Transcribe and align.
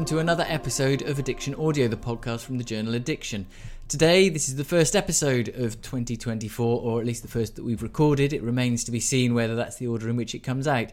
welcome 0.00 0.16
to 0.16 0.18
another 0.18 0.46
episode 0.48 1.02
of 1.02 1.18
Addiction 1.18 1.54
Audio, 1.56 1.86
the 1.86 1.94
podcast 1.94 2.40
from 2.40 2.56
the 2.56 2.64
journal 2.64 2.94
Addiction. 2.94 3.46
Today, 3.86 4.30
this 4.30 4.48
is 4.48 4.56
the 4.56 4.64
first 4.64 4.96
episode 4.96 5.48
of 5.50 5.82
2024, 5.82 6.80
or 6.80 7.00
at 7.00 7.06
least 7.06 7.20
the 7.20 7.28
first 7.28 7.56
that 7.56 7.66
we've 7.66 7.82
recorded. 7.82 8.32
It 8.32 8.42
remains 8.42 8.82
to 8.84 8.92
be 8.92 8.98
seen 8.98 9.34
whether 9.34 9.54
that's 9.54 9.76
the 9.76 9.88
order 9.88 10.08
in 10.08 10.16
which 10.16 10.34
it 10.34 10.38
comes 10.38 10.66
out. 10.66 10.88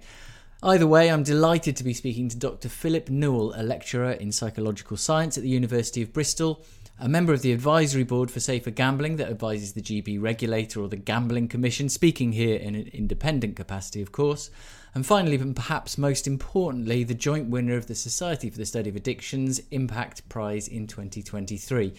Either 0.62 0.86
way, 0.86 1.10
I'm 1.10 1.24
delighted 1.24 1.78
to 1.78 1.86
be 1.86 1.94
speaking 1.94 2.28
to 2.28 2.36
Dr. 2.36 2.68
Philip 2.68 3.08
Newall, 3.10 3.54
a 3.56 3.64
lecturer 3.64 4.12
in 4.12 4.34
psychological 4.34 4.98
science 4.98 5.38
at 5.38 5.44
the 5.44 5.50
University 5.50 6.02
of 6.02 6.12
Bristol, 6.12 6.66
a 7.00 7.08
member 7.08 7.32
of 7.32 7.44
the 7.44 7.52
advisory 7.52 8.04
board 8.04 8.32
for 8.32 8.40
safer 8.40 8.72
gambling 8.72 9.18
that 9.18 9.30
advises 9.30 9.74
the 9.74 9.82
GB 9.82 10.20
regulator 10.20 10.82
or 10.82 10.88
the 10.88 10.96
Gambling 10.96 11.48
Commission, 11.48 11.90
speaking 11.90 12.32
here 12.32 12.58
in 12.58 12.74
an 12.74 12.90
independent 12.92 13.56
capacity, 13.56 14.02
of 14.02 14.12
course. 14.12 14.50
And 14.96 15.06
finally, 15.06 15.38
but 15.38 15.56
perhaps 15.56 15.98
most 15.98 16.26
importantly, 16.26 17.04
the 17.04 17.14
joint 17.14 17.50
winner 17.50 17.78
of 17.78 17.86
the 17.86 17.94
Society 17.94 18.50
for 18.50 18.58
the 18.58 18.66
Study 18.66 18.90
of 18.90 18.96
Addictions 18.96 19.62
Impact 19.70 20.28
Prize 20.28 20.68
in 20.68 20.88
2023. 20.88 21.94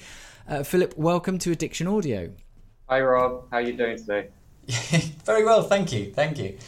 Uh, 0.48 0.62
Philip, 0.64 0.98
welcome 0.98 1.38
to 1.38 1.52
Addiction 1.52 1.86
Audio. 1.86 2.32
Hi, 2.88 3.00
Rob. 3.00 3.44
How 3.52 3.58
are 3.58 3.62
you 3.62 3.74
doing 3.74 3.98
today? 3.98 4.28
Very 5.24 5.44
well, 5.44 5.62
thank 5.62 5.92
you. 5.92 6.12
Thank 6.12 6.38
you. 6.38 6.58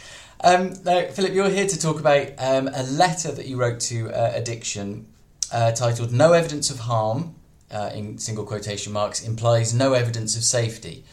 Um, 0.43 0.73
now, 0.85 1.05
Philip, 1.07 1.33
you're 1.33 1.49
here 1.49 1.67
to 1.67 1.77
talk 1.77 1.99
about 1.99 2.29
um, 2.37 2.69
a 2.73 2.83
letter 2.83 3.33
that 3.33 3.47
you 3.47 3.59
wrote 3.59 3.81
to 3.81 4.09
uh, 4.11 4.31
Addiction 4.33 5.07
uh, 5.51 5.73
titled 5.73 6.13
No 6.13 6.31
Evidence 6.31 6.69
of 6.69 6.79
Harm, 6.79 7.35
uh, 7.71 7.91
in 7.93 8.17
single 8.17 8.45
quotation 8.45 8.93
marks, 8.93 9.25
implies 9.25 9.73
no 9.73 9.93
evidence 9.93 10.35
of 10.35 10.43
safety, 10.43 11.03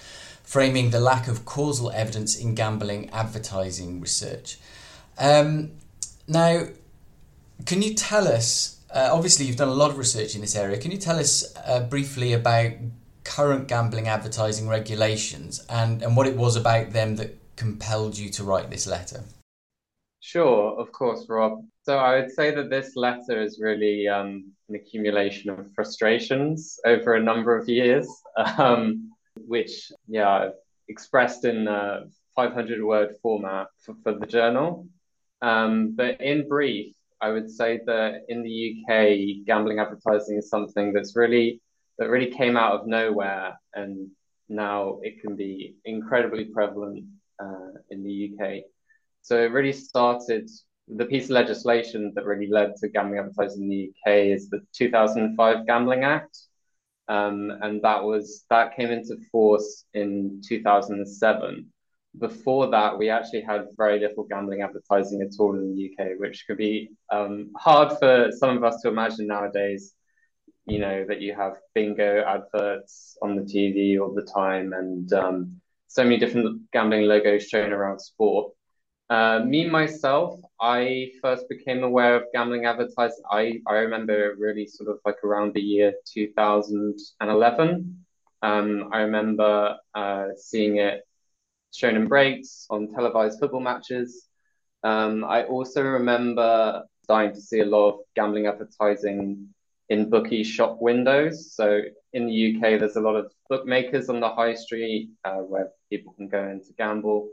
framing 0.43 0.91
the 0.91 1.01
lack 1.01 1.29
of 1.29 1.45
causal 1.45 1.91
evidence 1.91 2.39
in 2.39 2.55
gambling 2.55 3.11
advertising 3.11 4.01
research. 4.01 4.59
Um, 5.19 5.73
now, 6.27 6.67
can 7.67 7.83
you 7.83 7.95
tell 7.95 8.29
us? 8.29 8.81
Uh, 8.91 9.11
obviously, 9.13 9.47
you've 9.47 9.57
done 9.57 9.69
a 9.69 9.75
lot 9.75 9.91
of 9.91 9.99
research 9.99 10.35
in 10.35 10.41
this 10.41 10.57
area. 10.57 10.79
Can 10.79 10.91
you 10.91 10.99
tell 10.99 11.19
us 11.19 11.55
uh, 11.67 11.81
briefly 11.81 12.33
about 12.33 12.73
current 13.25 13.69
gambling 13.69 14.09
advertising 14.09 14.69
regulations 14.69 15.65
and, 15.69 16.03
and 16.03 16.17
what 16.17 16.27
it 16.27 16.37
was 16.37 16.57
about 16.57 16.93
them 16.93 17.17
that 17.17 17.37
compelled 17.57 18.17
you 18.17 18.31
to 18.31 18.45
write 18.45 18.71
this 18.71 18.87
letter? 18.87 19.23
Sure, 20.21 20.79
of 20.79 20.93
course, 20.93 21.27
Rob. 21.29 21.65
So 21.83 21.99
I 21.99 22.21
would 22.21 22.31
say 22.31 22.55
that 22.55 22.71
this 22.71 22.97
letter 22.97 23.41
is 23.41 23.61
really 23.61 24.09
um, 24.09 24.53
an 24.69 24.75
accumulation 24.75 25.51
of 25.51 25.73
frustrations 25.75 26.79
over 26.85 27.15
a 27.15 27.23
number 27.23 27.57
of 27.57 27.69
years, 27.69 28.09
um, 28.37 29.11
which, 29.47 29.91
yeah, 30.07 30.51
expressed 30.89 31.45
in 31.45 31.69
a 31.69 32.05
500 32.37 32.83
word 32.85 33.17
format 33.23 33.69
for, 33.85 33.95
for 34.03 34.15
the 34.15 34.27
journal. 34.27 34.87
Um, 35.43 35.95
but 35.97 36.21
in 36.21 36.49
brief, 36.49 36.95
I 37.21 37.31
would 37.31 37.51
say 37.51 37.81
that 37.87 38.23
in 38.29 38.43
the 38.43 38.85
UK, 38.89 39.47
gambling 39.47 39.81
advertising 39.81 40.39
is 40.39 40.49
something 40.49 40.93
that's 40.93 41.17
really 41.17 41.61
that 41.99 42.11
really 42.11 42.31
came 42.31 42.57
out 42.57 42.75
of 42.75 42.87
nowhere, 42.87 43.59
and 43.75 44.09
now 44.49 45.01
it 45.03 45.21
can 45.21 45.35
be 45.35 45.75
incredibly 45.85 46.45
prevalent 46.45 47.05
uh, 47.43 47.73
in 47.91 48.05
the 48.05 48.31
UK. 48.31 48.63
So 49.23 49.43
it 49.43 49.51
really 49.51 49.73
started. 49.73 50.49
The 50.97 51.05
piece 51.05 51.25
of 51.25 51.31
legislation 51.31 52.13
that 52.15 52.25
really 52.25 52.49
led 52.49 52.77
to 52.77 52.89
gambling 52.89 53.21
advertising 53.21 53.65
in 53.65 53.69
the 53.69 53.91
UK 53.91 54.35
is 54.37 54.49
the 54.49 54.61
2005 54.75 55.67
Gambling 55.67 56.05
Act, 56.05 56.39
um, 57.09 57.51
and 57.63 57.83
that 57.83 58.03
was 58.03 58.45
that 58.51 58.77
came 58.77 58.91
into 58.91 59.17
force 59.31 59.85
in 59.95 60.41
2007 60.49 61.71
before 62.19 62.71
that, 62.71 62.99
we 62.99 63.11
actually 63.11 63.43
had 63.43 63.67
very 63.77 64.01
little 64.01 64.25
gambling 64.25 64.63
advertising 64.63 65.23
at 65.23 65.39
all 65.39 65.55
in 65.55 65.75
the 65.75 65.91
UK, 65.91 66.19
which 66.19 66.45
could 66.47 66.57
be 66.57 66.91
um, 67.13 67.51
hard 67.57 67.99
for 67.99 68.31
some 68.33 68.57
of 68.57 68.65
us 68.65 68.81
to 68.83 68.89
imagine 68.89 69.27
nowadays. 69.27 69.95
You 70.67 70.81
know, 70.81 71.07
that 71.09 71.23
you 71.23 71.35
have 71.35 71.57
bingo 71.75 72.23
adverts 72.27 73.17
on 73.23 73.37
the 73.37 73.43
TV 73.43 73.99
all 73.99 74.13
the 74.13 74.29
time 74.31 74.75
and 74.75 75.11
um, 75.15 75.61
so 75.87 76.05
many 76.05 76.19
different 76.19 76.71
gambling 76.73 77.05
logos 77.05 77.49
shown 77.49 77.73
around 77.73 78.01
sport. 78.01 78.53
Uh, 79.09 79.41
me, 79.47 79.67
myself, 79.67 80.39
I 80.61 81.13
first 81.23 81.49
became 81.49 81.83
aware 81.85 82.17
of 82.17 82.25
gambling 82.33 82.67
advertising. 82.67 83.23
I, 83.31 83.61
I 83.67 83.75
remember 83.75 84.35
really 84.39 84.67
sort 84.67 84.91
of 84.91 84.99
like 85.05 85.23
around 85.25 85.55
the 85.55 85.61
year 85.61 85.93
2011. 86.13 88.05
Um, 88.43 88.89
I 88.93 88.99
remember 89.01 89.77
uh, 89.95 90.27
seeing 90.37 90.79
it 90.79 91.03
shown 91.73 91.97
in 91.97 92.07
breaks 92.07 92.67
on 92.71 92.93
televised 92.93 93.39
football 93.39 93.61
matches. 93.61 94.27
Um, 94.83 95.25
I 95.25 95.45
also 95.45 95.83
remember 95.83 96.85
starting 97.05 97.35
to 97.35 97.41
see 97.41 97.61
a 97.61 97.65
lot 97.67 97.89
of 97.89 98.01
gambling 98.15 98.47
advertising 98.47 99.49
in 99.89 100.11
bookie 100.11 100.45
shop 100.45 100.79
windows. 100.81 101.55
So 101.55 101.81
in 102.13 102.27
the 102.27 102.33
UK, 102.33 102.79
there's 102.79 102.97
a 102.97 103.01
lot 103.01 103.17
of 103.17 103.33
bookmakers 103.49 104.09
on 104.09 104.21
the 104.21 104.29
high 104.29 104.55
street 104.55 105.11
uh, 105.25 105.37
where 105.39 105.71
people 105.91 106.13
can 106.15 106.29
go 106.29 106.43
in 106.49 106.63
to 106.65 106.73
gamble. 106.77 107.29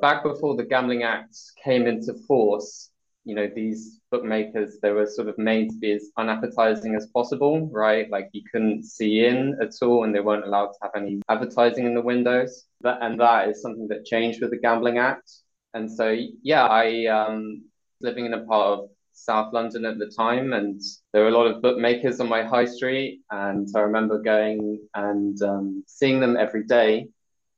Back 0.00 0.22
before 0.22 0.56
the 0.56 0.64
Gambling 0.64 1.04
Act 1.04 1.36
came 1.64 1.86
into 1.86 2.12
force, 2.26 2.90
you 3.24 3.34
know, 3.34 3.48
these 3.54 3.98
bookmakers, 4.10 4.78
they 4.82 4.90
were 4.90 5.06
sort 5.06 5.28
of 5.28 5.38
made 5.38 5.70
to 5.70 5.76
be 5.78 5.92
as 5.92 6.10
unappetizing 6.18 6.94
as 6.94 7.06
possible, 7.14 7.68
right? 7.72 8.08
Like 8.10 8.28
you 8.32 8.42
couldn't 8.52 8.84
see 8.84 9.24
in 9.24 9.58
at 9.60 9.72
all 9.80 10.04
and 10.04 10.14
they 10.14 10.20
weren't 10.20 10.44
allowed 10.44 10.72
to 10.72 10.78
have 10.82 10.92
any 10.94 11.22
advertising 11.30 11.86
in 11.86 11.94
the 11.94 12.02
windows. 12.02 12.66
That, 12.82 12.98
and 13.00 13.18
that 13.20 13.48
is 13.48 13.62
something 13.62 13.88
that 13.88 14.04
changed 14.04 14.42
with 14.42 14.50
the 14.50 14.58
Gambling 14.58 14.98
Act. 14.98 15.32
And 15.72 15.90
so, 15.90 16.14
yeah, 16.42 16.66
I 16.66 17.06
um 17.06 17.64
living 18.00 18.26
in 18.26 18.34
a 18.34 18.44
part 18.44 18.78
of 18.78 18.90
South 19.14 19.54
London 19.54 19.86
at 19.86 19.98
the 19.98 20.12
time, 20.14 20.52
and 20.52 20.80
there 21.12 21.22
were 21.22 21.30
a 21.30 21.38
lot 21.38 21.46
of 21.46 21.62
bookmakers 21.62 22.20
on 22.20 22.28
my 22.28 22.42
high 22.42 22.66
street. 22.66 23.22
And 23.30 23.66
I 23.74 23.80
remember 23.80 24.20
going 24.20 24.86
and 24.94 25.40
um, 25.42 25.84
seeing 25.86 26.20
them 26.20 26.36
every 26.36 26.64
day 26.64 27.08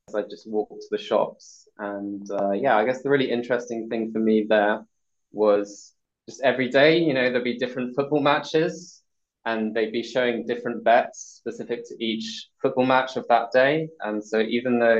as 0.07 0.15
I 0.15 0.21
just 0.23 0.49
walked 0.49 0.81
to 0.81 0.87
the 0.89 0.97
shops. 0.97 1.67
And 1.79 2.29
uh, 2.29 2.51
yeah, 2.51 2.77
I 2.77 2.85
guess 2.85 3.01
the 3.01 3.09
really 3.09 3.31
interesting 3.31 3.89
thing 3.89 4.11
for 4.11 4.19
me 4.19 4.45
there 4.47 4.85
was 5.31 5.93
just 6.27 6.41
every 6.43 6.69
day, 6.69 6.99
you 6.99 7.13
know, 7.13 7.31
there'd 7.31 7.43
be 7.43 7.57
different 7.57 7.95
football 7.95 8.21
matches 8.21 9.01
and 9.45 9.73
they'd 9.73 9.91
be 9.91 10.03
showing 10.03 10.45
different 10.45 10.83
bets 10.83 11.39
specific 11.39 11.87
to 11.87 12.03
each 12.03 12.49
football 12.61 12.85
match 12.85 13.15
of 13.15 13.25
that 13.29 13.51
day. 13.51 13.87
And 14.01 14.23
so 14.23 14.39
even 14.39 14.77
though, 14.79 14.99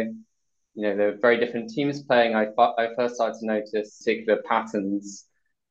you 0.76 0.84
know, 0.84 0.96
there 0.96 1.12
were 1.12 1.18
very 1.22 1.38
different 1.38 1.70
teams 1.70 2.02
playing, 2.04 2.36
I, 2.36 2.48
I 2.58 2.88
first 2.96 3.16
started 3.16 3.38
to 3.42 3.46
notice 3.46 3.98
particular 4.00 4.42
patterns 4.48 5.26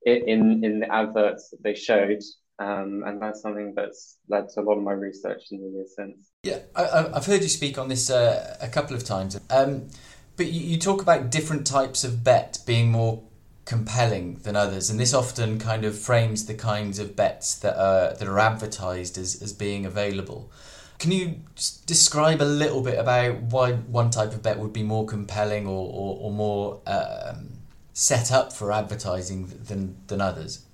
in, 0.05 0.63
in 0.65 0.81
the 0.81 0.93
adverts 0.93 1.51
that 1.51 1.63
they 1.63 1.75
showed. 1.75 2.21
Um, 2.61 3.05
and 3.07 3.23
that's 3.23 3.41
something 3.41 3.73
that's 3.75 4.19
led 4.29 4.49
to 4.51 4.61
a 4.61 4.63
lot 4.63 4.79
of 4.79 4.83
my 4.83 4.93
research 4.93 5.43
in 5.53 5.61
the 5.61 5.69
years 5.69 5.95
since. 5.97 6.29
Yeah, 6.43 6.59
I, 6.75 7.09
have 7.15 7.27
heard 7.27 7.43
you 7.43 7.49
speak 7.49 7.79
on 7.79 7.89
this 7.89 8.11
uh, 8.11 8.57
a 8.61 8.69
couple 8.69 8.97
of 8.97 9.05
times. 9.05 9.39
Um, 9.49 9.89
but 10.39 10.47
you, 10.47 10.61
you 10.61 10.79
talk 10.79 11.03
about 11.03 11.31
different 11.31 11.67
types 11.67 12.05
of 12.05 12.25
bet 12.25 12.61
being 12.65 12.91
more 12.91 13.23
compelling 13.67 14.37
than 14.45 14.57
others, 14.57 14.89
and 14.89 14.99
this 14.99 15.13
often 15.13 15.59
kind 15.59 15.85
of 15.85 15.99
frames 15.99 16.47
the 16.47 16.55
kinds 16.55 16.99
of 16.99 17.15
bets 17.15 17.55
that 17.57 17.77
are 17.77 18.15
that 18.15 18.27
are 18.27 18.39
advertised 18.39 19.19
as, 19.19 19.43
as 19.43 19.53
being 19.53 19.85
available. 19.85 20.51
Can 20.99 21.13
you 21.13 21.41
describe 21.87 22.41
a 22.41 22.45
little 22.45 22.83
bit 22.83 22.99
about 22.99 23.41
why 23.43 23.73
one 23.73 24.11
type 24.11 24.33
of 24.33 24.43
bet 24.43 24.59
would 24.59 24.73
be 24.73 24.83
more 24.83 25.07
compelling 25.07 25.67
or, 25.67 25.87
or, 25.93 26.19
or 26.23 26.33
more 26.33 26.81
um, 26.87 27.51
set 27.93 28.33
up 28.33 28.53
for 28.53 28.73
advertising 28.73 29.47
than, 29.69 29.97
than 30.09 30.21
others? 30.21 30.65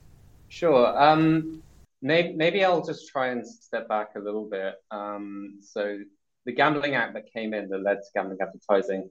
Sure. 0.48 0.98
Um, 0.98 1.62
maybe, 2.00 2.64
I'll 2.64 2.84
just 2.84 3.08
try 3.08 3.28
and 3.28 3.46
step 3.46 3.86
back 3.86 4.10
a 4.16 4.18
little 4.18 4.48
bit. 4.48 4.76
Um, 4.90 5.58
so, 5.60 5.98
the 6.46 6.52
Gambling 6.52 6.94
Act 6.94 7.12
that 7.14 7.30
came 7.30 7.52
in 7.52 7.68
that 7.68 7.82
led 7.82 7.96
to 7.96 8.06
gambling 8.14 8.38
advertising 8.40 9.10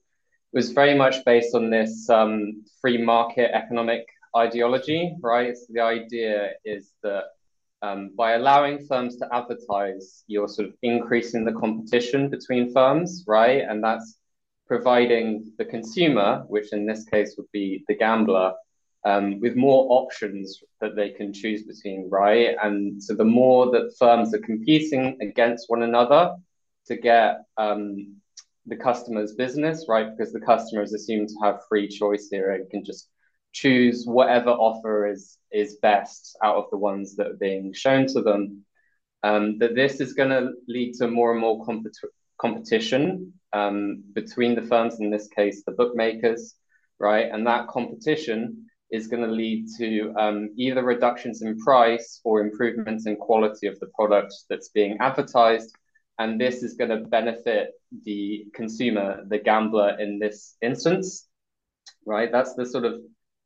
was 0.53 0.71
very 0.71 0.95
much 0.95 1.25
based 1.25 1.55
on 1.55 1.69
this 1.69 2.09
um, 2.09 2.63
free 2.79 2.97
market 2.97 3.51
economic 3.53 4.05
ideology, 4.35 5.15
right? 5.21 5.55
So 5.57 5.65
the 5.69 5.81
idea 5.81 6.51
is 6.63 6.91
that 7.01 7.25
um, 7.81 8.11
by 8.15 8.33
allowing 8.33 8.85
firms 8.85 9.17
to 9.17 9.27
advertise, 9.33 10.23
you're 10.27 10.47
sort 10.47 10.69
of 10.69 10.75
increasing 10.81 11.43
the 11.43 11.51
competition 11.53 12.29
between 12.29 12.71
firms, 12.71 13.25
right? 13.27 13.63
And 13.67 13.83
that's 13.83 14.17
providing 14.67 15.51
the 15.57 15.65
consumer, 15.65 16.45
which 16.47 16.71
in 16.71 16.85
this 16.85 17.03
case 17.03 17.35
would 17.37 17.51
be 17.51 17.83
the 17.87 17.95
gambler, 17.95 18.53
um, 19.05 19.41
with 19.41 19.55
more 19.55 19.85
options 19.89 20.63
that 20.79 20.95
they 20.95 21.09
can 21.09 21.33
choose 21.33 21.63
between, 21.63 22.09
right? 22.09 22.55
And 22.63 23.03
so 23.03 23.15
the 23.15 23.25
more 23.25 23.69
that 23.71 23.93
firms 23.99 24.33
are 24.33 24.39
competing 24.39 25.17
against 25.21 25.69
one 25.69 25.83
another 25.83 26.35
to 26.87 26.95
get 26.95 27.41
um, 27.57 28.15
the 28.65 28.75
customer's 28.75 29.33
business, 29.33 29.85
right? 29.89 30.07
Because 30.09 30.33
the 30.33 30.39
customer 30.39 30.81
is 30.81 30.93
assumed 30.93 31.29
to 31.29 31.35
have 31.43 31.65
free 31.67 31.87
choice 31.87 32.29
here 32.29 32.51
and 32.51 32.69
can 32.69 32.83
just 32.83 33.09
choose 33.51 34.05
whatever 34.05 34.49
offer 34.49 35.07
is 35.07 35.37
is 35.51 35.77
best 35.81 36.35
out 36.43 36.55
of 36.55 36.65
the 36.71 36.77
ones 36.77 37.15
that 37.15 37.27
are 37.27 37.37
being 37.39 37.73
shown 37.73 38.07
to 38.07 38.21
them. 38.21 38.65
Um, 39.21 39.57
that 39.59 39.75
this 39.75 40.01
is 40.01 40.13
going 40.13 40.31
to 40.31 40.51
lead 40.67 40.95
to 40.95 41.07
more 41.07 41.31
and 41.31 41.39
more 41.39 41.65
compet- 41.65 42.09
competition 42.41 43.33
um, 43.53 44.03
between 44.13 44.55
the 44.55 44.63
firms, 44.63 44.99
in 44.99 45.09
this 45.09 45.27
case, 45.27 45.63
the 45.63 45.71
bookmakers, 45.71 46.55
right? 46.99 47.29
And 47.31 47.47
that 47.47 47.67
competition 47.67 48.65
is 48.91 49.07
going 49.07 49.23
to 49.23 49.31
lead 49.31 49.67
to 49.77 50.13
um, 50.17 50.49
either 50.57 50.83
reductions 50.83 51.41
in 51.41 51.57
price 51.57 52.19
or 52.23 52.41
improvements 52.41 53.05
in 53.05 53.15
quality 53.15 53.67
of 53.67 53.79
the 53.79 53.87
product 53.95 54.33
that's 54.49 54.69
being 54.69 54.97
advertised. 54.99 55.75
And 56.19 56.39
this 56.39 56.63
is 56.63 56.75
going 56.75 56.91
to 56.91 57.07
benefit 57.07 57.71
the 58.05 58.45
consumer, 58.53 59.23
the 59.27 59.39
gambler 59.39 59.97
in 59.99 60.19
this 60.19 60.55
instance, 60.61 61.27
right? 62.05 62.31
That's 62.31 62.53
the 62.53 62.65
sort 62.65 62.85
of 62.85 63.01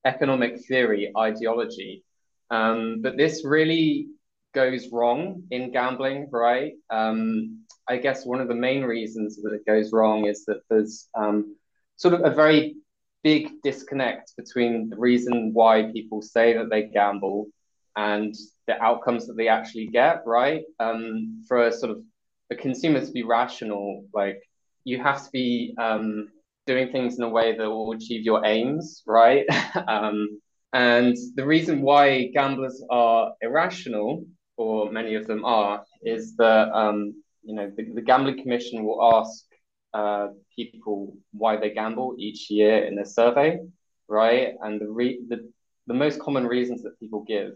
economic 0.06 0.66
theory 0.66 1.12
ideology. 1.18 2.04
Um, 2.50 3.02
but 3.02 3.18
this 3.18 3.44
really 3.46 4.08
goes 4.54 4.90
wrong 4.92 5.44
in 5.52 5.72
gambling, 5.72 6.30
right? 6.32 6.74
Um, 6.90 7.66
I 7.88 7.98
guess 7.98 8.26
one 8.26 8.42
of 8.42 8.48
the 8.48 8.56
main 8.56 8.84
reasons 8.84 9.42
that 9.42 9.54
it 9.54 9.66
goes 9.66 9.92
wrong 9.94 10.26
is 10.26 10.46
that 10.46 10.62
there's 10.70 11.08
um, 11.16 11.56
sort 11.96 12.14
of 12.14 12.26
a 12.26 12.34
very 12.34 12.76
big 13.24 13.62
disconnect 13.64 14.34
between 14.38 14.90
the 14.90 14.98
reason 14.98 15.52
why 15.54 15.92
people 15.94 16.22
say 16.22 16.54
that 16.54 16.70
they 16.70 16.84
gamble 16.84 17.48
and 17.96 18.36
the 18.68 18.82
outcomes 18.82 19.28
that 19.28 19.38
they 19.38 19.48
actually 19.48 19.88
get, 19.88 20.22
right? 20.26 20.64
Um, 20.80 21.44
for 21.48 21.68
a 21.68 21.72
sort 21.72 21.92
of 21.92 22.04
a 22.50 22.56
consumer 22.56 23.06
to 23.06 23.12
be 23.12 23.24
rational, 23.24 24.06
like 24.14 24.42
you 24.84 25.02
have 25.02 25.24
to 25.24 25.30
be 25.32 25.76
um, 25.78 26.30
doing 26.66 26.92
things 26.92 27.18
in 27.18 27.24
a 27.24 27.30
way 27.30 27.56
that 27.58 27.70
will 27.70 27.92
achieve 27.92 28.24
your 28.24 28.46
aims, 28.46 29.04
right? 29.06 29.46
um, 29.88 30.40
and 30.74 31.16
the 31.36 31.46
reason 31.46 31.82
why 31.82 32.28
gamblers 32.34 32.84
are 32.90 33.32
irrational, 33.42 34.26
or 34.58 34.92
many 34.92 35.16
of 35.16 35.28
them 35.28 35.46
are, 35.46 35.84
is 36.04 36.36
that 36.38 36.72
um, 36.74 37.14
you 37.44 37.56
know 37.56 37.72
the, 37.76 37.84
the, 37.94 38.02
gambling 38.02 38.42
commission 38.42 38.84
will 38.84 39.02
ask 39.18 39.46
uh, 39.94 40.28
people 40.56 41.16
why 41.32 41.56
they 41.56 41.72
gamble 41.72 42.16
each 42.18 42.50
year 42.50 42.86
in 42.86 43.00
a 43.00 43.06
survey, 43.06 43.60
right? 44.08 44.56
And 44.62 44.80
the, 44.82 44.90
re- 44.90 45.22
the 45.28 45.50
the 45.88 45.94
most 45.94 46.20
common 46.20 46.46
reasons 46.46 46.84
that 46.84 47.00
people 47.00 47.24
give 47.24 47.54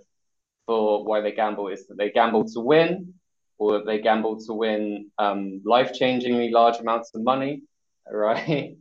for 0.65 1.03
why 1.03 1.19
they 1.21 1.33
gamble 1.33 1.67
is 1.67 1.87
that 1.87 1.97
they 1.97 2.11
gamble 2.11 2.45
to 2.45 2.59
win, 2.61 3.13
or 3.61 3.73
that 3.73 3.85
they 3.85 4.01
gamble 4.01 4.39
to 4.43 4.53
win 4.53 5.11
um, 5.19 5.61
life-changingly 5.63 6.51
large 6.51 6.79
amounts 6.79 7.11
of 7.13 7.21
money, 7.21 7.61
right? 8.11 8.75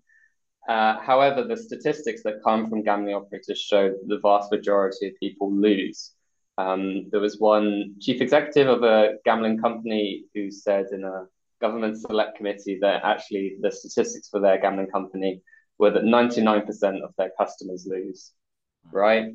Uh, 0.66 0.98
however, 1.00 1.44
the 1.44 1.56
statistics 1.56 2.22
that 2.22 2.42
come 2.42 2.66
from 2.66 2.82
gambling 2.82 3.14
operators 3.14 3.60
show 3.60 3.92
the 4.06 4.18
vast 4.22 4.50
majority 4.50 5.08
of 5.08 5.12
people 5.20 5.54
lose. 5.54 6.12
Um, 6.56 7.10
there 7.10 7.20
was 7.20 7.38
one 7.38 7.96
chief 8.00 8.22
executive 8.22 8.68
of 8.68 8.82
a 8.82 9.16
gambling 9.26 9.58
company 9.58 10.24
who 10.34 10.50
said 10.50 10.86
in 10.92 11.04
a 11.04 11.26
government 11.60 11.98
select 11.98 12.38
committee 12.38 12.78
that 12.80 13.04
actually 13.04 13.56
the 13.60 13.70
statistics 13.70 14.30
for 14.30 14.40
their 14.40 14.58
gambling 14.58 14.88
company 14.88 15.42
were 15.78 15.90
that 15.90 16.04
99% 16.04 17.02
of 17.02 17.12
their 17.18 17.32
customers 17.38 17.86
lose, 17.86 18.32
right? 18.92 19.26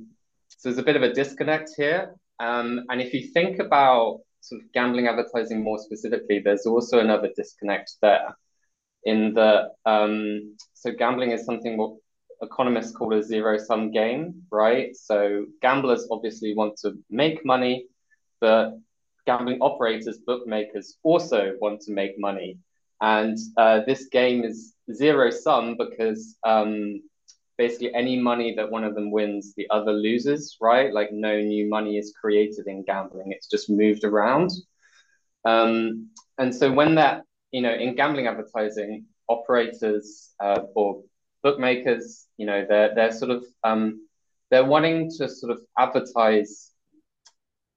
So 0.57 0.69
there's 0.69 0.79
a 0.79 0.83
bit 0.83 0.95
of 0.95 1.03
a 1.03 1.13
disconnect 1.13 1.69
here. 1.77 2.15
Um, 2.39 2.81
and 2.89 2.99
if 2.99 3.13
you 3.13 3.27
think 3.31 3.59
about 3.59 4.21
sort 4.47 4.61
of 4.61 4.71
gambling 4.73 5.07
advertising 5.07 5.63
more 5.63 5.77
specifically, 5.79 6.39
there's 6.39 6.65
also 6.65 6.99
another 6.99 7.29
disconnect 7.35 7.95
there 8.01 8.35
in 9.03 9.33
that 9.35 9.71
um, 9.85 10.55
so 10.73 10.91
gambling 10.91 11.31
is 11.31 11.45
something 11.45 11.77
what 11.77 11.93
economists 12.41 12.91
call 12.91 13.13
a 13.13 13.23
zero 13.23 13.57
sum 13.57 13.91
game, 13.91 14.43
right? 14.51 14.95
So 14.95 15.45
gamblers 15.61 16.07
obviously 16.11 16.53
want 16.55 16.77
to 16.77 16.93
make 17.09 17.45
money, 17.45 17.87
but 18.41 18.73
gambling 19.25 19.59
operators, 19.61 20.19
bookmakers 20.25 20.97
also 21.03 21.53
want 21.61 21.81
to 21.81 21.93
make 21.93 22.19
money. 22.19 22.57
And 23.01 23.37
uh, 23.57 23.81
this 23.85 24.07
game 24.07 24.43
is 24.43 24.73
zero 24.93 25.29
sum 25.29 25.77
because 25.77 26.37
um, 26.45 27.01
basically 27.57 27.93
any 27.93 28.19
money 28.19 28.53
that 28.55 28.69
one 28.69 28.83
of 28.83 28.95
them 28.95 29.11
wins, 29.11 29.53
the 29.55 29.67
other 29.69 29.93
loses, 29.93 30.57
right? 30.59 30.93
Like 30.93 31.11
no 31.11 31.39
new 31.39 31.69
money 31.69 31.97
is 31.97 32.13
created 32.19 32.67
in 32.67 32.83
gambling, 32.83 33.31
it's 33.31 33.47
just 33.47 33.69
moved 33.69 34.03
around. 34.03 34.51
Um, 35.45 36.09
and 36.37 36.53
so 36.53 36.71
when 36.71 36.95
that 36.95 37.23
you 37.55 37.61
know, 37.61 37.73
in 37.73 37.95
gambling 37.95 38.27
advertising, 38.27 39.05
operators 39.29 40.33
uh, 40.41 40.63
or 40.75 41.03
bookmakers, 41.41 42.27
you 42.35 42.45
know, 42.45 42.65
they're 42.67 42.93
they're 42.93 43.13
sort 43.13 43.31
of 43.31 43.45
um, 43.63 44.05
they're 44.51 44.65
wanting 44.65 45.09
to 45.17 45.29
sort 45.29 45.53
of 45.53 45.61
advertise 45.79 46.71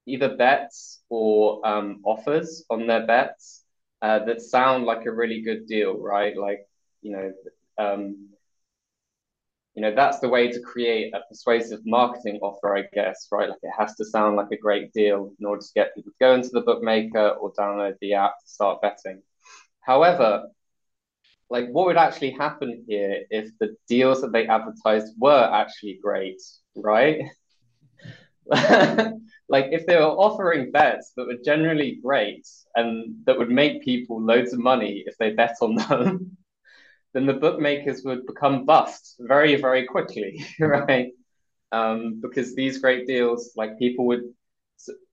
either 0.05 0.37
bets 0.37 1.01
or 1.11 1.65
um, 1.65 2.01
offers 2.05 2.65
on 2.71 2.89
their 2.89 3.07
bets 3.07 3.65
uh, 4.03 4.19
that 4.25 4.43
sound 4.43 4.85
like 4.85 5.07
a 5.07 5.13
really 5.13 5.43
good 5.43 5.69
deal, 5.69 5.97
right? 5.97 6.37
Like, 6.37 6.67
you 7.01 7.13
know, 7.13 7.33
um, 7.79 8.31
you 9.79 9.83
know, 9.83 9.95
that's 9.95 10.19
the 10.19 10.29
way 10.29 10.51
to 10.51 10.61
create 10.61 11.15
a 11.15 11.21
persuasive 11.29 11.79
marketing 11.87 12.41
offer, 12.43 12.77
I 12.77 12.83
guess, 12.93 13.29
right? 13.31 13.49
Like 13.49 13.61
it 13.63 13.71
has 13.79 13.95
to 13.95 14.05
sound 14.05 14.35
like 14.35 14.51
a 14.51 14.57
great 14.57 14.93
deal 14.93 15.33
in 15.39 15.47
order 15.47 15.61
to 15.61 15.73
get 15.73 15.95
people 15.95 16.11
to 16.11 16.17
go 16.19 16.35
into 16.35 16.49
the 16.49 16.63
bookmaker 16.63 17.29
or 17.29 17.53
download 17.53 17.95
the 18.01 18.15
app 18.15 18.41
to 18.41 18.49
start 18.49 18.83
betting. 18.83 19.23
However, 19.81 20.49
like 21.49 21.69
what 21.69 21.87
would 21.87 21.97
actually 21.97 22.33
happen 22.33 22.85
here 22.89 23.23
if 23.31 23.53
the 23.61 23.77
deals 23.89 24.21
that 24.23 24.33
they 24.33 24.49
advertised 24.49 25.15
were 25.17 25.49
actually 25.55 26.01
great, 26.03 26.43
right? 26.75 27.31
like 28.51 29.67
if 29.71 29.87
they 29.87 29.95
were 29.95 30.11
offering 30.27 30.73
bets 30.73 31.13
that 31.17 31.29
were 31.29 31.39
generally 31.45 32.01
great 32.03 32.49
and 32.75 33.15
that 33.27 33.39
would 33.39 33.51
make 33.51 33.85
people 33.85 34.21
loads 34.21 34.53
of 34.53 34.59
money 34.59 35.05
if 35.07 35.17
they 35.19 35.35
bet 35.35 35.55
on 35.63 35.77
them, 35.77 36.37
then 37.19 37.27
the 37.27 37.35
bookmakers 37.35 38.05
would 38.05 38.25
become 38.27 38.65
bust 38.65 39.17
very, 39.19 39.57
very 39.57 39.85
quickly, 39.85 40.47
right? 40.61 41.09
Um, 41.73 42.21
because 42.23 42.55
these 42.55 42.79
great 42.79 43.09
deals, 43.09 43.53
like 43.57 43.77
people 43.77 44.07
would 44.07 44.23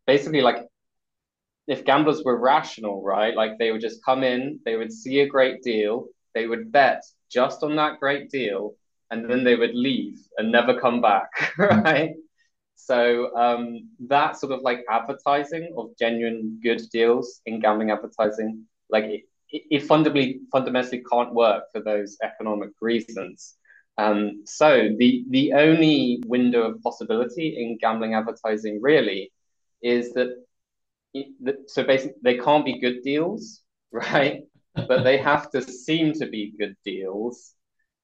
basically 0.06 0.42
like 0.42 0.68
if 1.68 1.84
gamblers 1.84 2.24
were 2.24 2.38
rational, 2.40 3.02
right? 3.04 3.36
Like 3.36 3.58
they 3.58 3.72
would 3.72 3.82
just 3.82 4.06
come 4.06 4.24
in, 4.24 4.60
they 4.66 4.76
would 4.76 4.94
see 4.94 5.22
a 5.22 5.28
great 5.28 5.64
deal, 5.64 6.06
they 6.36 6.46
would 6.46 6.72
bet 6.72 7.02
just 7.32 7.64
on 7.64 7.76
that 7.78 8.00
great 8.00 8.30
deal, 8.30 8.76
and 9.10 9.28
then 9.28 9.44
they 9.44 9.56
would 9.56 9.74
leave 9.74 10.20
and 10.38 10.52
never 10.52 10.80
come 10.80 11.02
back, 11.02 11.30
right? 11.58 12.12
So 12.76 13.36
um, 13.36 13.90
that 14.08 14.38
sort 14.38 14.52
of 14.54 14.62
like 14.62 14.86
advertising 14.92 15.74
of 15.76 15.98
genuine 15.98 16.60
good 16.62 16.84
deals 16.92 17.42
in 17.48 17.60
gambling 17.62 17.90
advertising, 17.90 18.66
like 18.92 19.26
it, 19.50 19.84
fundamentally 19.84 20.42
fundamentally 20.52 21.04
can't 21.12 21.34
work 21.34 21.66
for 21.72 21.82
those 21.82 22.18
economic 22.24 22.72
reasons. 22.82 23.56
Um, 23.98 24.44
so 24.46 24.90
the 24.98 25.26
the 25.30 25.54
only 25.54 26.22
window 26.26 26.64
of 26.64 26.82
possibility 26.82 27.58
in 27.58 27.78
gambling 27.78 28.14
advertising 28.14 28.82
really 28.82 29.32
is 29.82 30.14
that 30.14 30.30
so 31.68 31.84
basically 31.84 32.18
they 32.24 32.38
can't 32.38 32.66
be 32.66 32.80
good 32.80 33.02
deals, 33.04 33.62
right? 33.92 34.42
but 34.76 35.04
they 35.04 35.18
have 35.18 35.50
to 35.52 35.62
seem 35.62 36.14
to 36.14 36.28
be 36.28 36.54
good 36.60 36.76
deals 36.84 37.54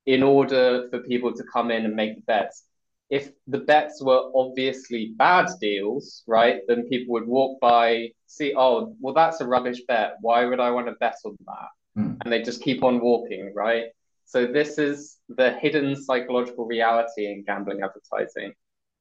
in 0.06 0.24
order 0.24 0.88
for 0.90 1.00
people 1.00 1.34
to 1.34 1.44
come 1.52 1.70
in 1.70 1.86
and 1.86 1.96
make 1.96 2.16
the 2.16 2.22
bets. 2.22 2.64
If 3.12 3.32
the 3.48 3.60
bets 3.60 4.02
were 4.02 4.32
obviously 4.34 5.14
bad 5.18 5.48
deals, 5.60 6.24
right, 6.28 6.62
then 6.68 6.88
people 6.88 7.14
would 7.14 7.28
walk 7.28 7.60
by, 7.60 8.10
see, 8.26 8.54
oh, 8.58 8.96
well, 9.00 9.14
that's 9.14 9.42
a 9.42 9.46
rubbish 9.46 9.82
bet. 9.88 10.16
Why 10.22 10.46
would 10.46 10.60
I 10.60 10.72
want 10.72 10.88
to 10.88 10.94
bet 10.94 11.18
on 11.26 11.36
that? 11.46 12.02
Mm. 12.02 12.18
And 12.24 12.34
they 12.34 12.42
just 12.42 12.64
keep 12.64 12.84
on 12.84 13.02
walking, 13.02 13.52
right? 13.54 13.86
So 14.26 14.48
this 14.48 14.78
is 14.78 15.18
the 15.28 15.52
hidden 15.52 15.96
psychological 16.02 16.66
reality 16.66 17.26
in 17.26 17.44
gambling 17.44 17.82
advertising 17.84 18.54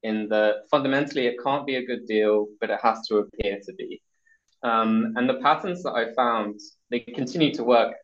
in 0.02 0.28
that 0.28 0.62
fundamentally 0.70 1.26
it 1.26 1.36
can't 1.42 1.66
be 1.66 1.76
a 1.76 1.86
good 1.86 2.06
deal, 2.06 2.48
but 2.60 2.70
it 2.70 2.80
has 2.82 3.06
to 3.08 3.18
appear 3.18 3.60
to 3.64 3.72
be. 3.74 4.02
Um, 4.62 5.14
and 5.16 5.28
the 5.28 5.34
patterns 5.34 5.82
that 5.84 5.92
I 5.92 6.12
found, 6.14 6.60
they 6.90 7.00
continue 7.00 7.52
to 7.54 7.64
work 7.64 7.94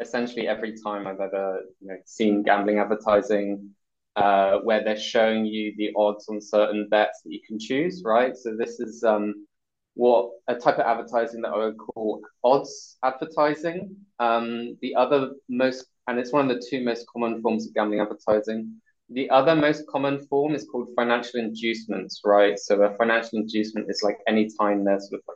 essentially 0.00 0.46
every 0.46 0.76
time 0.80 1.06
I've 1.06 1.20
ever 1.20 1.62
you 1.80 1.88
know, 1.88 1.96
seen 2.06 2.42
gambling 2.42 2.78
advertising, 2.78 3.70
uh, 4.18 4.58
where 4.58 4.82
they're 4.82 4.98
showing 4.98 5.46
you 5.46 5.74
the 5.76 5.92
odds 5.96 6.28
on 6.28 6.40
certain 6.40 6.88
bets 6.88 7.20
that 7.22 7.32
you 7.32 7.40
can 7.46 7.58
choose, 7.58 8.02
right? 8.04 8.36
So 8.36 8.56
this 8.56 8.80
is 8.80 9.04
um, 9.04 9.46
what 9.94 10.30
a 10.48 10.54
type 10.56 10.78
of 10.78 10.86
advertising 10.86 11.42
that 11.42 11.50
I 11.50 11.58
would 11.58 11.78
call 11.78 12.20
odds 12.42 12.96
advertising. 13.04 13.96
Um, 14.18 14.76
the 14.82 14.94
other 14.96 15.30
most, 15.48 15.86
and 16.08 16.18
it's 16.18 16.32
one 16.32 16.50
of 16.50 16.56
the 16.56 16.66
two 16.68 16.82
most 16.84 17.06
common 17.06 17.40
forms 17.42 17.66
of 17.66 17.74
gambling 17.74 18.00
advertising. 18.00 18.80
The 19.10 19.30
other 19.30 19.54
most 19.54 19.86
common 19.86 20.26
form 20.26 20.54
is 20.54 20.66
called 20.70 20.88
financial 20.96 21.40
inducements, 21.40 22.20
right? 22.24 22.58
So 22.58 22.82
a 22.82 22.94
financial 22.96 23.38
inducement 23.38 23.88
is 23.88 24.02
like 24.02 24.18
any 24.26 24.50
time 24.60 24.84
there's 24.84 25.08
sort 25.08 25.22
of 25.28 25.34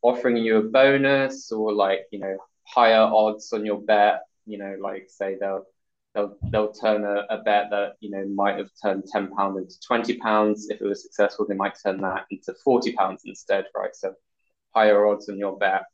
offering 0.00 0.38
you 0.38 0.56
a 0.56 0.62
bonus 0.62 1.52
or 1.52 1.72
like 1.72 2.00
you 2.10 2.18
know 2.18 2.36
higher 2.64 3.02
odds 3.02 3.52
on 3.52 3.66
your 3.66 3.80
bet. 3.82 4.22
You 4.46 4.58
know, 4.58 4.76
like 4.80 5.08
say 5.08 5.36
they'll 5.38 5.64
they'll 6.14 6.36
they'll 6.50 6.72
turn 6.72 7.04
a, 7.04 7.26
a 7.30 7.42
bet 7.42 7.68
that 7.70 7.94
you 8.00 8.10
know 8.10 8.24
might 8.34 8.58
have 8.58 8.70
turned 8.82 9.04
ten 9.10 9.30
pounds 9.34 9.58
into 9.58 9.74
twenty 9.86 10.18
pounds. 10.18 10.68
If 10.70 10.80
it 10.80 10.86
was 10.86 11.02
successful, 11.02 11.46
they 11.48 11.54
might 11.54 11.74
turn 11.82 12.00
that 12.02 12.26
into 12.30 12.54
forty 12.64 12.92
pounds 12.92 13.22
instead, 13.24 13.66
right? 13.76 13.94
So 13.94 14.14
higher 14.74 15.06
odds 15.06 15.28
on 15.28 15.38
your 15.38 15.56
bet 15.58 15.84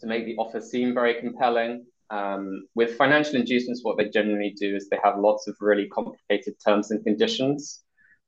to 0.00 0.06
make 0.06 0.24
the 0.24 0.36
offer 0.36 0.60
seem 0.60 0.94
very 0.94 1.14
compelling. 1.20 1.86
Um, 2.10 2.66
with 2.74 2.96
financial 2.96 3.36
inducements, 3.36 3.82
what 3.82 3.96
they 3.96 4.08
generally 4.08 4.54
do 4.58 4.76
is 4.76 4.88
they 4.88 4.98
have 5.02 5.18
lots 5.18 5.48
of 5.48 5.56
really 5.60 5.88
complicated 5.88 6.54
terms 6.64 6.90
and 6.90 7.02
conditions 7.02 7.84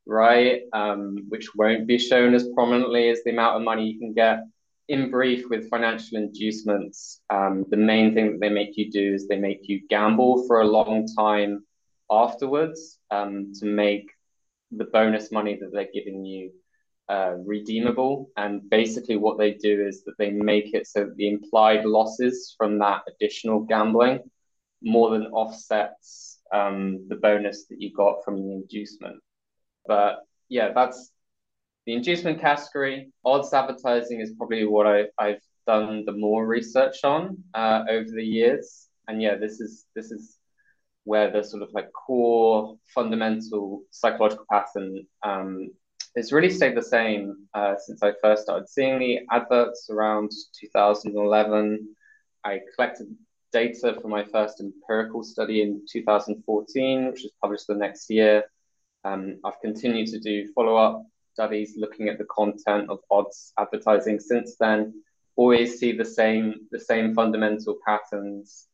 right? 0.07 0.63
Um, 0.73 1.27
which 1.29 1.55
won't 1.55 1.87
be 1.87 1.99
shown 1.99 2.35
as 2.35 2.49
prominently 2.55 3.09
as 3.09 3.23
the 3.25 3.31
amount 3.31 3.57
of 3.57 3.63
money 3.63 3.87
you 3.89 3.99
can 3.99 4.15
get. 4.15 4.45
In 4.89 5.11
brief, 5.11 5.49
with 5.51 5.69
financial 5.69 6.17
inducements, 6.19 7.21
um, 7.29 7.65
the 7.71 7.77
main 7.77 8.15
thing 8.15 8.33
that 8.33 8.41
they 8.41 8.51
make 8.51 8.77
you 8.77 8.91
do 8.91 9.15
is 9.15 9.27
they 9.27 9.39
make 9.39 9.69
you 9.69 9.81
gamble 9.89 10.47
for 10.47 10.61
a 10.61 10.67
long 10.67 11.09
time 11.17 11.65
afterwards 12.11 12.99
um, 13.11 13.53
to 13.59 13.67
make 13.67 14.09
the 14.71 14.85
bonus 14.85 15.33
money 15.33 15.57
that 15.61 15.73
they're 15.73 15.89
giving 15.93 16.25
you 16.25 16.53
uh, 17.09 17.35
redeemable. 17.45 18.31
And 18.37 18.69
basically, 18.71 19.17
what 19.17 19.39
they 19.39 19.55
do 19.55 19.85
is 19.87 20.05
that 20.05 20.19
they 20.19 20.31
make 20.31 20.73
it 20.73 20.87
so 20.87 21.05
that 21.05 21.17
the 21.17 21.29
implied 21.29 21.85
losses 21.85 22.55
from 22.57 22.79
that 22.79 23.03
additional 23.09 23.61
gambling 23.61 24.21
more 24.83 25.11
than 25.11 25.27
offsets 25.27 26.39
um, 26.53 27.07
the 27.09 27.17
bonus 27.17 27.67
that 27.67 27.81
you 27.81 27.93
got 27.93 28.25
from 28.25 28.37
the 28.37 28.53
inducement. 28.53 29.21
But 29.87 30.21
yeah, 30.49 30.73
that's 30.73 31.11
the 31.87 31.95
inducement 31.95 32.41
category. 32.41 33.13
Odds 33.25 33.55
advertising 33.55 34.21
is 34.21 34.33
probably 34.37 34.67
what 34.67 34.87
I, 34.87 35.05
I've 35.19 35.41
done 35.67 36.05
the 36.05 36.13
more 36.13 36.47
research 36.47 37.05
on 37.05 37.39
uh, 37.55 37.85
over 37.89 38.11
the 38.11 38.25
years. 38.25 38.89
And 39.09 39.23
yeah, 39.23 39.37
this 39.37 39.61
is 39.61 39.87
this 39.95 40.11
is 40.11 40.37
where 41.05 41.31
the 41.31 41.43
sort 41.43 41.63
of 41.63 41.71
like 41.73 41.93
core 41.93 42.77
fundamental 42.87 43.83
psychological 43.93 44.45
pattern 44.51 45.07
um, 45.23 45.71
has 46.17 46.33
really 46.33 46.51
stayed 46.51 46.77
the 46.77 46.83
same 46.83 47.47
uh, 47.55 47.75
since 47.79 48.03
I 48.03 48.13
first 48.21 48.43
started 48.43 48.69
seeing 48.69 48.99
the 48.99 49.21
adverts 49.31 49.89
around 49.89 50.33
2011. 50.61 51.89
I 52.45 52.61
collected 52.75 53.07
data 53.53 53.97
for 54.01 54.09
my 54.09 54.25
first 54.25 54.61
empirical 54.61 55.23
study 55.23 55.63
in 55.63 55.83
2014, 55.91 57.07
which 57.07 57.23
was 57.23 57.33
published 57.41 57.69
the 57.69 57.75
next 57.75 58.11
year. 58.11 58.45
Um, 59.05 59.39
I've 59.45 59.61
continued 59.61 60.09
to 60.09 60.19
do 60.19 60.53
follow 60.53 60.77
up 60.77 61.07
studies 61.37 61.75
looking 61.77 62.09
at 62.09 62.17
the 62.17 62.25
content 62.39 62.89
of 62.89 62.99
odds 63.11 63.53
advertising 63.59 64.19
since 64.19 64.57
then. 64.59 64.81
Always 65.37 65.79
see 65.79 65.93
the 65.93 66.11
same 66.19 66.47
the 66.71 66.81
same 66.81 67.15
fundamental 67.15 67.77
patterns. 67.87 68.69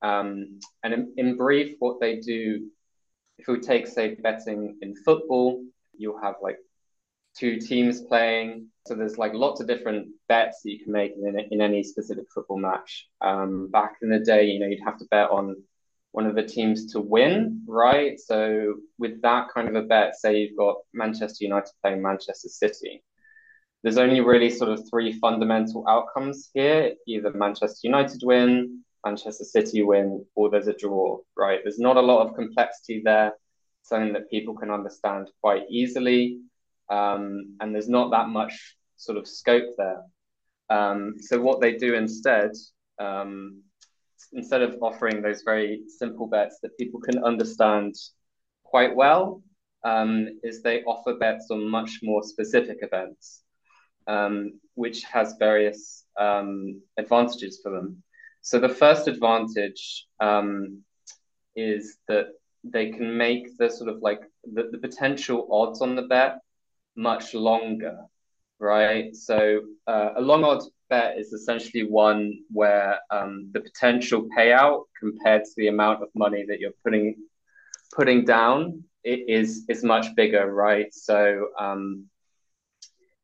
Um, 0.00 0.60
and 0.82 0.94
in, 0.94 1.02
in 1.18 1.36
brief, 1.36 1.76
what 1.78 2.00
they 2.00 2.14
do, 2.20 2.70
if 3.38 3.48
we 3.48 3.60
take 3.60 3.86
say 3.86 4.14
betting 4.14 4.78
in 4.80 4.96
football, 4.96 5.62
you'll 5.98 6.22
have 6.22 6.36
like 6.40 6.58
two 7.38 7.58
teams 7.58 8.00
playing. 8.00 8.68
So 8.86 8.94
there's 8.94 9.18
like 9.18 9.34
lots 9.34 9.60
of 9.60 9.66
different 9.66 10.08
bets 10.26 10.62
that 10.62 10.70
you 10.70 10.82
can 10.82 10.92
make 10.92 11.12
in, 11.12 11.38
in 11.50 11.60
any 11.60 11.82
specific 11.82 12.26
football 12.34 12.58
match. 12.58 13.08
Um, 13.20 13.68
back 13.70 13.96
in 14.00 14.08
the 14.08 14.20
day, 14.20 14.46
you 14.46 14.58
know, 14.58 14.68
you'd 14.68 14.88
have 14.90 14.98
to 15.00 15.06
bet 15.10 15.28
on 15.28 15.56
one 16.16 16.26
of 16.26 16.34
the 16.34 16.42
teams 16.42 16.92
to 16.92 17.00
win, 17.00 17.62
right? 17.66 18.18
So 18.18 18.76
with 18.98 19.20
that 19.22 19.48
kind 19.52 19.68
of 19.68 19.74
a 19.74 19.82
bet, 19.82 20.16
say 20.16 20.38
you've 20.40 20.56
got 20.56 20.76
Manchester 20.92 21.44
United 21.44 21.72
playing 21.82 22.02
Manchester 22.02 22.48
City. 22.48 23.02
There's 23.82 23.98
only 23.98 24.20
really 24.20 24.50
sort 24.50 24.70
of 24.70 24.88
three 24.90 25.12
fundamental 25.18 25.86
outcomes 25.88 26.50
here: 26.54 26.94
either 27.06 27.30
Manchester 27.32 27.80
United 27.84 28.20
win, 28.24 28.82
Manchester 29.04 29.44
City 29.44 29.82
win, 29.82 30.24
or 30.34 30.50
there's 30.50 30.68
a 30.68 30.76
draw, 30.76 31.18
right? 31.36 31.60
There's 31.62 31.78
not 31.78 31.96
a 31.96 32.08
lot 32.10 32.26
of 32.26 32.34
complexity 32.34 33.02
there, 33.04 33.32
something 33.82 34.14
that 34.14 34.30
people 34.30 34.54
can 34.54 34.70
understand 34.70 35.28
quite 35.42 35.64
easily 35.70 36.40
um, 36.88 37.56
and 37.60 37.74
there's 37.74 37.88
not 37.88 38.10
that 38.12 38.28
much 38.28 38.76
sort 38.96 39.18
of 39.18 39.26
scope 39.26 39.74
there. 39.76 40.02
Um, 40.70 41.14
so 41.20 41.40
what 41.40 41.60
they 41.60 41.76
do 41.76 41.94
instead, 41.94 42.52
um, 42.98 43.62
instead 44.36 44.62
of 44.62 44.76
offering 44.80 45.22
those 45.22 45.42
very 45.42 45.82
simple 45.88 46.26
bets 46.26 46.58
that 46.62 46.76
people 46.78 47.00
can 47.00 47.24
understand 47.24 47.94
quite 48.64 48.94
well, 48.94 49.42
um, 49.84 50.28
is 50.42 50.62
they 50.62 50.82
offer 50.84 51.14
bets 51.14 51.46
on 51.50 51.68
much 51.68 52.00
more 52.02 52.22
specific 52.22 52.78
events, 52.82 53.42
um, 54.06 54.60
which 54.74 55.02
has 55.04 55.36
various 55.38 56.04
um, 56.18 56.80
advantages 56.96 57.60
for 57.62 57.72
them. 57.72 58.02
So 58.42 58.58
the 58.60 58.68
first 58.68 59.08
advantage 59.08 60.06
is 61.56 61.96
that 62.08 62.26
they 62.62 62.90
can 62.90 63.16
make 63.16 63.56
the 63.58 63.70
sort 63.70 63.90
of 63.90 64.02
like 64.02 64.20
the, 64.44 64.68
the 64.70 64.78
potential 64.78 65.48
odds 65.50 65.80
on 65.80 65.96
the 65.96 66.02
bet 66.02 66.38
much 66.96 67.34
longer, 67.34 67.98
right? 68.58 69.14
So 69.14 69.62
uh, 69.86 70.10
a 70.16 70.20
long 70.20 70.44
odds 70.44 70.70
bet 70.88 71.18
is 71.18 71.32
essentially 71.32 71.84
one 71.84 72.38
where 72.50 72.98
um, 73.10 73.50
the 73.52 73.60
potential 73.60 74.28
payout 74.36 74.84
compared 74.98 75.44
to 75.44 75.50
the 75.56 75.68
amount 75.68 76.02
of 76.02 76.08
money 76.14 76.44
that 76.48 76.60
you're 76.60 76.78
putting 76.84 77.16
putting 77.94 78.24
down 78.24 78.84
is 79.04 79.64
is 79.68 79.84
much 79.84 80.14
bigger, 80.16 80.52
right? 80.52 80.92
So 80.92 81.48
um, 81.58 82.06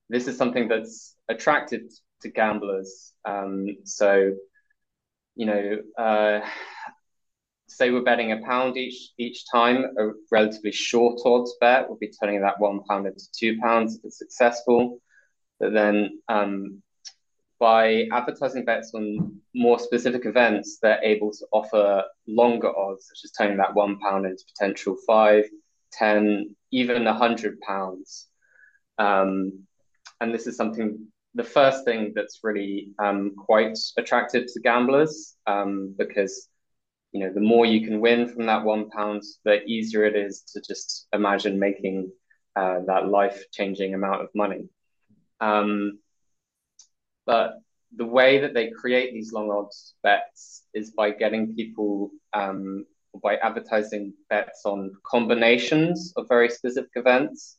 this 0.08 0.28
is 0.28 0.36
something 0.36 0.68
that's 0.68 1.16
attracted 1.28 1.92
to 2.22 2.28
gamblers. 2.28 3.12
Um, 3.24 3.66
so 3.84 4.34
you 5.34 5.46
know, 5.46 5.78
uh, 5.98 6.40
say 7.68 7.90
we're 7.90 8.02
betting 8.02 8.32
a 8.32 8.42
pound 8.44 8.76
each 8.76 9.10
each 9.18 9.44
time, 9.50 9.84
a 9.98 10.10
relatively 10.30 10.72
short 10.72 11.20
odds 11.24 11.56
bet 11.60 11.88
We'll 11.88 11.98
be 11.98 12.12
turning 12.20 12.42
that 12.42 12.60
one 12.60 12.82
pound 12.84 13.06
into 13.06 13.26
two 13.32 13.58
pounds 13.60 13.96
if 13.96 14.04
it's 14.04 14.18
successful. 14.18 14.98
But 15.58 15.72
then 15.72 16.20
um, 16.28 16.82
by 17.62 18.08
advertising 18.10 18.64
bets 18.64 18.90
on 18.92 19.36
more 19.54 19.78
specific 19.78 20.26
events, 20.26 20.80
they're 20.82 21.00
able 21.04 21.30
to 21.30 21.46
offer 21.52 22.02
longer 22.26 22.76
odds, 22.76 23.06
such 23.06 23.20
as 23.24 23.30
turning 23.30 23.58
that 23.58 23.72
one 23.72 24.00
pound 24.00 24.26
into 24.26 24.42
potential 24.52 24.96
five, 25.06 25.44
ten, 25.92 26.56
even 26.72 27.06
a 27.06 27.14
hundred 27.14 27.60
pounds. 27.60 28.26
Um, 28.98 29.60
and 30.20 30.34
this 30.34 30.48
is 30.48 30.56
something 30.56 31.06
the 31.36 31.44
first 31.44 31.84
thing 31.84 32.12
that's 32.16 32.40
really 32.42 32.88
um, 32.98 33.36
quite 33.36 33.78
attractive 33.96 34.48
to 34.52 34.60
gamblers 34.60 35.36
um, 35.46 35.94
because 35.96 36.48
you 37.12 37.20
know, 37.20 37.32
the 37.32 37.40
more 37.40 37.64
you 37.64 37.86
can 37.86 38.00
win 38.00 38.28
from 38.28 38.46
that 38.46 38.64
one 38.64 38.90
pound, 38.90 39.22
the 39.44 39.62
easier 39.66 40.04
it 40.04 40.16
is 40.16 40.42
to 40.52 40.60
just 40.60 41.06
imagine 41.12 41.60
making 41.60 42.10
uh, 42.56 42.80
that 42.88 43.06
life 43.06 43.44
changing 43.52 43.94
amount 43.94 44.22
of 44.22 44.30
money. 44.34 44.68
Um, 45.40 46.00
but 47.26 47.54
the 47.96 48.06
way 48.06 48.38
that 48.40 48.54
they 48.54 48.70
create 48.70 49.12
these 49.12 49.32
long 49.32 49.50
odds 49.50 49.94
bets 50.02 50.62
is 50.74 50.90
by 50.92 51.10
getting 51.10 51.54
people 51.54 52.10
um, 52.32 52.86
by 53.22 53.36
advertising 53.36 54.14
bets 54.30 54.62
on 54.64 54.90
combinations 55.04 56.14
of 56.16 56.26
very 56.28 56.48
specific 56.48 56.92
events. 56.94 57.58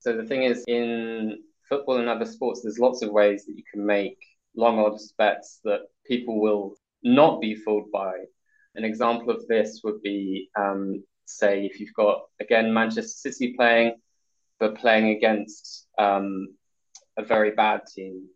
So 0.00 0.14
the 0.14 0.24
thing 0.24 0.42
is, 0.42 0.62
in 0.68 1.38
football 1.68 1.98
and 1.98 2.08
other 2.08 2.26
sports, 2.26 2.60
there's 2.62 2.78
lots 2.78 3.02
of 3.02 3.10
ways 3.10 3.46
that 3.46 3.56
you 3.56 3.64
can 3.72 3.84
make 3.84 4.18
long 4.54 4.78
odds 4.78 5.14
bets 5.16 5.60
that 5.64 5.80
people 6.06 6.40
will 6.40 6.74
not 7.02 7.40
be 7.40 7.54
fooled 7.54 7.90
by 7.90 8.12
an 8.74 8.84
example 8.84 9.30
of 9.30 9.46
this 9.48 9.80
would 9.84 10.00
be, 10.02 10.48
um, 10.56 11.02
say, 11.24 11.66
if 11.66 11.80
you've 11.80 11.94
got, 11.94 12.22
again, 12.40 12.72
Manchester 12.72 13.30
City 13.30 13.54
playing, 13.54 13.96
but 14.58 14.76
playing 14.76 15.10
against 15.10 15.86
um, 15.98 16.48
a 17.18 17.24
very 17.24 17.50
bad 17.50 17.82
team, 17.92 18.28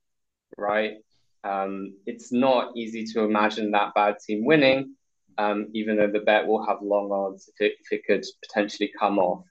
right? 0.57 0.95
Um, 1.43 1.95
it's 2.07 2.33
not 2.33 2.77
easy 2.77 3.05
to 3.13 3.21
imagine 3.23 3.71
that 3.73 3.95
bad 3.95 4.17
team 4.19 4.45
winning, 4.45 4.95
um, 5.37 5.69
even 5.75 5.97
though 5.97 6.11
the 6.11 6.21
bet 6.21 6.47
will 6.47 6.65
have 6.67 6.79
long 6.83 7.11
odds 7.13 7.51
if 7.55 7.67
it, 7.67 7.79
if 7.81 7.93
it 7.93 8.07
could 8.07 8.25
potentially 8.47 8.91
come 8.99 9.19
off. 9.19 9.45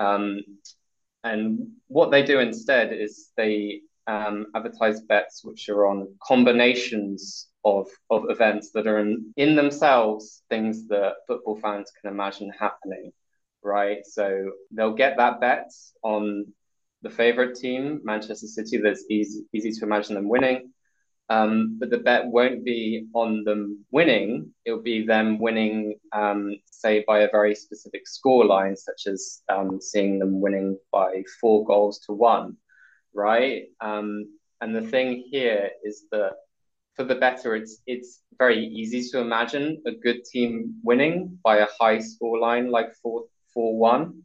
Um, 0.00 0.42
and 1.24 1.72
what 1.88 2.10
they 2.10 2.22
do 2.22 2.38
instead 2.38 2.92
is 2.92 3.30
they 3.36 3.82
um, 4.06 4.46
advertise 4.54 5.00
bets 5.02 5.44
which 5.44 5.68
are 5.68 5.86
on 5.86 6.08
combinations 6.26 7.48
of, 7.64 7.88
of 8.08 8.24
events 8.30 8.70
that 8.70 8.86
are 8.86 8.98
in, 8.98 9.32
in 9.36 9.54
themselves 9.54 10.42
things 10.48 10.88
that 10.88 11.14
football 11.26 11.58
fans 11.60 11.90
can 12.00 12.10
imagine 12.10 12.50
happening, 12.58 13.12
right? 13.62 13.98
So 14.06 14.52
they'll 14.70 14.94
get 14.94 15.18
that 15.18 15.40
bet 15.40 15.70
on 16.02 16.46
the 17.02 17.10
favorite 17.10 17.56
team, 17.56 18.00
Manchester 18.04 18.46
City, 18.46 18.78
that's 18.78 19.04
easy, 19.08 19.44
easy 19.52 19.70
to 19.72 19.84
imagine 19.84 20.14
them 20.14 20.28
winning. 20.28 20.72
Um, 21.30 21.76
but 21.78 21.90
the 21.90 21.98
bet 21.98 22.26
won't 22.26 22.64
be 22.64 23.06
on 23.14 23.44
them 23.44 23.84
winning. 23.90 24.52
It'll 24.64 24.82
be 24.82 25.04
them 25.04 25.38
winning, 25.38 25.96
um, 26.12 26.56
say, 26.70 27.04
by 27.06 27.20
a 27.20 27.30
very 27.30 27.54
specific 27.54 28.08
score 28.08 28.46
line, 28.46 28.74
such 28.76 29.06
as 29.06 29.42
um, 29.50 29.78
seeing 29.80 30.18
them 30.18 30.40
winning 30.40 30.78
by 30.90 31.22
four 31.40 31.66
goals 31.66 31.98
to 32.06 32.12
one, 32.12 32.56
right? 33.12 33.64
Um, 33.80 34.38
and 34.60 34.74
the 34.74 34.82
thing 34.82 35.24
here 35.30 35.70
is 35.84 36.06
that 36.12 36.32
for 36.94 37.04
the 37.04 37.14
better, 37.14 37.54
it's 37.54 37.82
it's 37.86 38.22
very 38.38 38.66
easy 38.66 39.08
to 39.10 39.20
imagine 39.20 39.82
a 39.86 39.92
good 39.92 40.24
team 40.24 40.74
winning 40.82 41.38
by 41.44 41.58
a 41.58 41.68
high 41.78 42.00
score 42.00 42.38
line 42.38 42.70
like 42.70 42.92
4 43.02 43.24
4 43.54 43.78
1. 43.78 44.24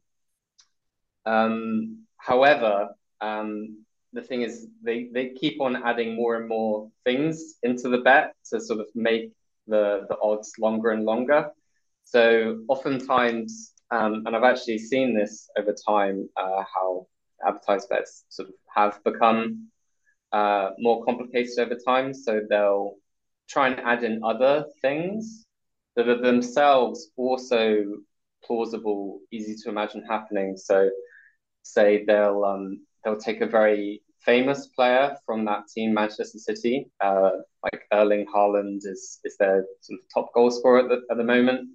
Um, 1.26 2.04
however, 2.30 2.74
um, 3.28 3.50
the 4.18 4.24
thing 4.28 4.42
is, 4.48 4.54
they, 4.88 5.00
they 5.16 5.26
keep 5.42 5.56
on 5.66 5.74
adding 5.90 6.10
more 6.16 6.34
and 6.38 6.48
more 6.48 6.74
things 7.08 7.36
into 7.68 7.88
the 7.94 8.02
bet 8.08 8.26
to 8.50 8.56
sort 8.68 8.80
of 8.84 8.88
make 9.10 9.26
the, 9.72 9.86
the 10.10 10.18
odds 10.28 10.50
longer 10.66 10.90
and 10.96 11.04
longer. 11.12 11.42
So 12.14 12.22
oftentimes, 12.74 13.52
Um, 14.00 14.14
and 14.26 14.34
I've 14.36 14.52
actually 14.54 14.80
seen 14.92 15.10
this 15.20 15.34
over 15.60 15.74
time, 15.92 16.18
uh, 16.44 16.62
how 16.74 16.90
advertised 17.48 17.88
bets 17.92 18.12
sort 18.36 18.48
of 18.50 18.56
have 18.78 18.94
become 19.10 19.40
uh, 20.38 20.68
more 20.86 20.98
complicated 21.08 21.56
over 21.64 21.78
time. 21.92 22.08
So 22.26 22.32
they'll 22.50 22.90
try 23.54 23.66
and 23.70 23.78
add 23.92 24.02
in 24.10 24.16
other 24.32 24.56
things 24.82 25.46
that 25.96 26.08
are 26.14 26.22
themselves 26.30 26.98
also 27.24 27.62
plausible, 28.46 29.04
easy 29.36 29.56
to 29.62 29.70
imagine 29.74 30.02
happening. 30.16 30.50
So 30.70 30.78
say 31.64 32.04
they'll 32.06 32.44
um, 32.46 32.86
they'll 33.04 33.18
take 33.18 33.42
a 33.42 33.48
very 33.48 34.02
famous 34.20 34.68
player 34.68 35.16
from 35.26 35.46
that 35.46 35.68
team, 35.68 35.94
Manchester 35.94 36.38
City, 36.38 36.90
uh, 37.02 37.32
like 37.64 37.82
Erling 37.92 38.26
Haaland 38.34 38.78
is 38.86 39.20
is 39.24 39.36
their 39.38 39.66
sort 39.82 40.00
of 40.00 40.06
top 40.14 40.34
goal 40.34 40.52
scorer 40.52 40.80
at 40.80 40.90
the, 40.90 41.02
at 41.12 41.18
the 41.18 41.24
moment. 41.24 41.70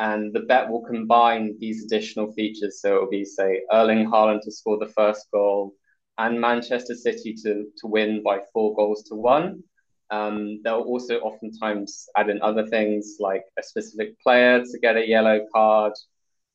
And 0.00 0.34
the 0.34 0.40
bet 0.40 0.68
will 0.68 0.82
combine 0.82 1.56
these 1.60 1.84
additional 1.84 2.32
features. 2.32 2.80
So 2.80 2.96
it'll 2.96 3.08
be, 3.08 3.24
say, 3.24 3.62
Erling 3.70 4.10
Haaland 4.10 4.40
to 4.42 4.50
score 4.50 4.76
the 4.76 4.92
first 4.92 5.28
goal 5.32 5.72
and 6.18 6.40
Manchester 6.40 6.94
City 6.96 7.32
to, 7.44 7.66
to 7.78 7.86
win 7.86 8.20
by 8.24 8.40
four 8.52 8.74
goals 8.74 9.04
to 9.04 9.14
one. 9.14 9.62
Um, 10.10 10.60
they'll 10.62 10.80
also 10.80 11.18
oftentimes 11.20 12.06
add 12.16 12.28
in 12.28 12.42
other 12.42 12.66
things 12.66 13.16
like 13.20 13.44
a 13.58 13.62
specific 13.62 14.20
player 14.20 14.64
to 14.64 14.78
get 14.80 14.96
a 14.96 15.08
yellow 15.08 15.46
card, 15.54 15.92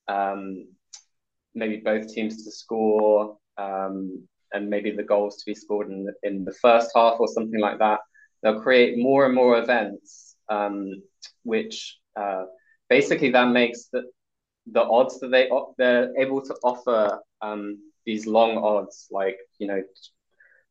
um, 0.08 0.68
maybe 1.60 1.78
both 1.78 2.08
teams 2.08 2.44
to 2.44 2.52
score, 2.52 3.38
um, 3.58 4.28
and 4.54 4.70
maybe 4.70 4.92
the 4.92 5.04
goals 5.04 5.38
to 5.38 5.44
be 5.46 5.56
scored 5.56 5.90
in 5.92 6.06
the, 6.06 6.14
in 6.24 6.44
the 6.46 6.54
first 6.54 6.92
half 6.96 7.20
or 7.20 7.28
something 7.28 7.60
like 7.60 7.80
that. 7.80 8.00
They'll 8.42 8.62
create 8.62 8.98
more 8.98 9.26
and 9.26 9.36
more 9.36 9.60
events, 9.60 10.36
um, 10.50 11.04
which 11.44 12.00
uh, 12.16 12.46
basically 12.90 13.32
that 13.32 13.50
makes 13.50 13.86
the 13.92 14.04
the 14.72 14.84
odds 14.84 15.20
that 15.20 15.30
they 15.30 15.50
they're 15.78 16.16
able 16.18 16.42
to 16.42 16.56
offer 16.64 17.20
um, 17.42 17.80
these 18.06 18.26
long 18.26 18.58
odds, 18.58 19.08
like 19.12 19.38
you 19.60 19.68
know, 19.68 19.82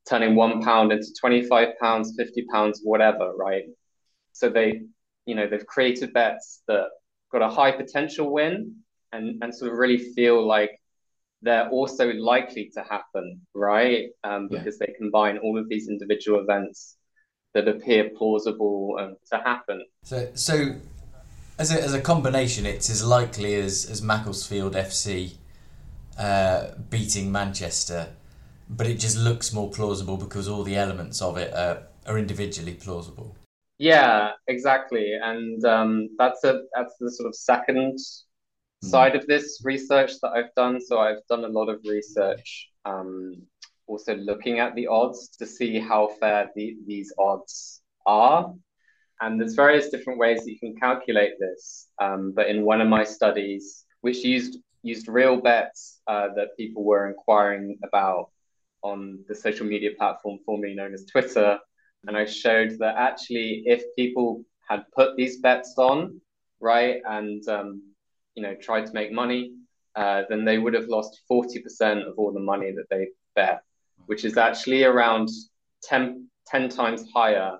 turning 0.09 0.35
one 0.35 0.62
pound 0.62 0.92
into 0.92 1.12
twenty 1.21 1.42
five 1.42 1.78
pounds, 1.80 2.14
fifty 2.16 2.45
pounds, 2.52 2.80
whatever, 2.83 3.35
right? 3.37 3.64
So 4.33 4.49
they, 4.49 4.83
you 5.26 5.35
know, 5.35 5.47
they've 5.49 5.66
created 5.66 6.12
bets 6.12 6.62
that 6.68 6.88
got 7.33 7.42
a 7.42 7.49
high 7.49 7.73
potential 7.73 8.33
win 8.33 8.76
and 9.12 9.42
and 9.42 9.54
sort 9.54 9.73
of 9.73 9.78
really 9.78 9.99
feel 9.99 10.47
like 10.47 10.77
they're 11.42 11.68
also 11.68 12.12
likely 12.12 12.71
to 12.75 12.83
happen, 12.83 13.40
right? 13.54 14.09
Um, 14.25 14.49
because 14.49 14.78
yeah. 14.80 14.87
they 14.87 14.95
combine 14.95 15.38
all 15.38 15.59
of 15.59 15.68
these 15.68 15.88
individual 15.88 16.40
events 16.40 16.97
that 17.54 17.68
appear 17.68 18.11
plausible 18.16 18.97
um, 19.00 19.16
to 19.33 19.38
happen. 19.38 19.85
So, 20.02 20.28
so 20.35 20.75
as 21.59 21.73
a, 21.73 21.83
as 21.83 21.95
a 21.95 22.00
combination, 22.00 22.66
it's 22.66 22.90
as 22.90 23.04
likely 23.04 23.54
as, 23.54 23.88
as 23.88 24.02
Macclesfield 24.02 24.75
FC 24.75 25.35
uh, 26.18 26.73
beating 26.90 27.30
Manchester, 27.30 28.09
but 28.68 28.87
it 28.87 28.99
just 28.99 29.16
looks 29.16 29.52
more 29.52 29.71
plausible 29.71 30.16
because 30.16 30.49
all 30.49 30.62
the 30.62 30.76
elements 30.76 31.23
of 31.23 31.37
it 31.37 31.54
are, 31.54 31.85
are 32.07 32.18
individually 32.18 32.75
plausible. 32.75 33.37
Yeah, 33.78 34.33
exactly, 34.49 35.12
and 35.23 35.64
um, 35.64 36.09
that's 36.18 36.42
a 36.42 36.62
that's 36.75 36.95
the 36.99 37.12
sort 37.12 37.28
of 37.28 37.37
second. 37.37 37.97
Side 38.82 39.16
of 39.16 39.26
this 39.26 39.61
research 39.64 40.12
that 40.23 40.30
I've 40.30 40.54
done. 40.54 40.80
So 40.80 40.99
I've 40.99 41.26
done 41.28 41.45
a 41.45 41.49
lot 41.49 41.69
of 41.69 41.80
research, 41.84 42.71
um, 42.84 43.43
also 43.86 44.14
looking 44.17 44.58
at 44.58 44.75
the 44.75 44.86
odds 44.86 45.28
to 45.38 45.47
see 45.47 45.78
how 45.78 46.08
fair 46.21 46.50
the, 46.54 46.76
these 46.86 47.12
odds 47.19 47.80
are. 48.06 48.54
And 49.21 49.41
there's 49.41 49.54
various 49.54 49.88
different 49.88 50.19
ways 50.19 50.45
that 50.45 50.50
you 50.50 50.58
can 50.58 50.76
calculate 50.76 51.32
this. 51.41 51.88
Um, 52.00 52.32
but 52.34 52.49
in 52.49 52.64
one 52.64 52.80
of 52.80 52.88
my 52.88 53.04
studies, 53.04 53.84
which 54.00 54.19
used 54.25 54.58
used 54.82 55.08
real 55.08 55.41
bets 55.41 56.00
uh, 56.06 56.28
that 56.36 56.56
people 56.56 56.84
were 56.84 57.08
inquiring 57.08 57.76
about 57.84 58.30
on 58.82 59.19
the 59.28 59.34
social 59.34 59.67
media 59.67 59.91
platform 59.99 60.38
formerly 60.47 60.73
known 60.73 60.95
as 60.95 61.04
Twitter, 61.04 61.58
and 62.06 62.17
I 62.17 62.25
showed 62.26 62.78
that 62.78 62.95
actually, 62.97 63.64
if 63.67 63.82
people 63.97 64.45
had 64.69 64.84
put 64.95 65.17
these 65.17 65.38
bets 65.41 65.75
on, 65.78 66.21
right, 66.60 67.00
and 67.04 67.47
um, 67.49 67.82
you 68.38 68.44
know 68.44 68.54
tried 68.54 68.86
to 68.86 68.92
make 68.92 69.10
money, 69.10 69.52
uh, 69.96 70.22
then 70.28 70.44
they 70.44 70.58
would 70.58 70.74
have 70.74 70.86
lost 70.86 71.22
forty 71.26 71.58
percent 71.60 72.00
of 72.06 72.14
all 72.16 72.32
the 72.32 72.48
money 72.52 72.70
that 72.70 72.88
they 72.88 73.08
bet, 73.34 73.62
which 74.06 74.24
is 74.24 74.36
actually 74.36 74.84
around 74.84 75.28
10, 75.82 76.28
10 76.46 76.68
times 76.68 77.04
higher 77.12 77.58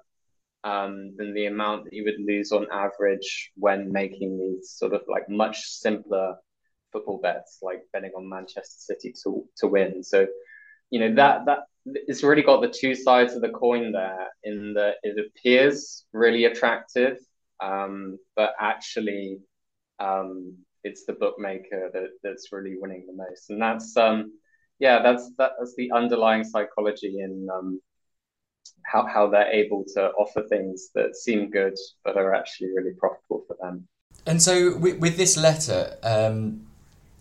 um, 0.63 1.15
than 1.17 1.35
the 1.35 1.47
amount 1.47 1.85
that 1.85 1.93
you 1.93 2.05
would 2.05 2.21
lose 2.21 2.53
on 2.53 2.67
average 2.73 3.51
when 3.57 3.91
making 3.91 4.39
these 4.39 4.71
sort 4.71 4.93
of 4.93 5.03
like 5.09 5.29
much 5.29 5.59
simpler 5.63 6.37
football 6.93 7.19
bets, 7.21 7.59
like 7.61 7.83
betting 7.93 8.13
on 8.17 8.29
Manchester 8.29 8.79
City 8.89 9.13
to 9.25 9.45
to 9.57 9.67
win. 9.67 10.05
So, 10.05 10.27
you 10.91 11.01
know 11.01 11.13
that 11.17 11.47
that 11.47 11.61
it's 11.85 12.23
really 12.23 12.43
got 12.43 12.61
the 12.61 12.75
two 12.81 12.95
sides 12.95 13.35
of 13.35 13.43
the 13.43 13.51
coin 13.51 13.91
there. 13.91 14.29
In 14.45 14.75
that 14.75 14.95
it 15.03 15.17
appears 15.27 16.05
really 16.13 16.45
attractive, 16.45 17.19
um, 17.61 18.19
but 18.37 18.55
actually, 18.61 19.41
um, 19.99 20.57
it's 20.85 21.05
the 21.05 21.13
bookmaker 21.13 21.91
that 21.93 22.11
that's 22.23 22.53
really 22.53 22.77
winning 22.79 23.05
the 23.07 23.13
most, 23.13 23.51
and 23.51 23.61
that's 23.61 23.97
um, 23.97 24.33
yeah, 24.79 25.03
that's 25.03 25.31
that's 25.39 25.75
the 25.77 25.91
underlying 25.93 26.45
psychology 26.45 27.21
in 27.21 27.49
um, 27.53 27.81
how, 28.85 29.07
how 29.07 29.29
they're 29.29 29.51
able 29.51 29.85
to 29.95 30.11
offer 30.13 30.43
things 30.49 30.91
that 30.95 31.17
seem 31.17 31.51
good 31.51 31.75
but 32.05 32.17
are 32.17 32.35
actually 32.35 32.69
really 32.75 32.93
profitable 32.99 33.45
for 33.47 33.57
them. 33.61 33.87
And 34.27 34.43
so, 34.43 34.77
with, 34.77 34.99
with 34.99 35.17
this 35.17 35.37
letter, 35.37 35.97
um, 36.03 36.67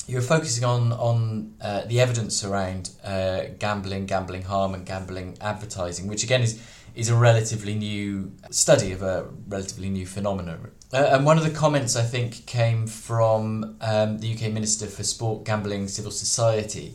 you're 0.07 0.21
focusing 0.21 0.63
on 0.63 0.93
on 0.93 1.55
uh, 1.61 1.83
the 1.85 1.99
evidence 1.99 2.43
around 2.43 2.91
uh, 3.03 3.45
gambling, 3.59 4.05
gambling 4.05 4.43
harm, 4.43 4.73
and 4.73 4.85
gambling 4.85 5.37
advertising, 5.41 6.07
which 6.07 6.23
again 6.23 6.41
is 6.41 6.61
is 6.95 7.09
a 7.09 7.15
relatively 7.15 7.75
new 7.75 8.31
study 8.49 8.91
of 8.91 9.03
a 9.03 9.27
relatively 9.47 9.89
new 9.89 10.05
phenomenon. 10.05 10.71
Uh, 10.93 11.09
and 11.11 11.25
one 11.25 11.37
of 11.37 11.43
the 11.43 11.49
comments 11.49 11.95
I 11.95 12.03
think 12.03 12.45
came 12.45 12.87
from 12.87 13.75
um, 13.81 14.19
the 14.19 14.33
UK 14.33 14.53
Minister 14.53 14.87
for 14.87 15.03
Sport, 15.03 15.43
Gambling, 15.43 15.89
Civil 15.89 16.11
Society, 16.11 16.93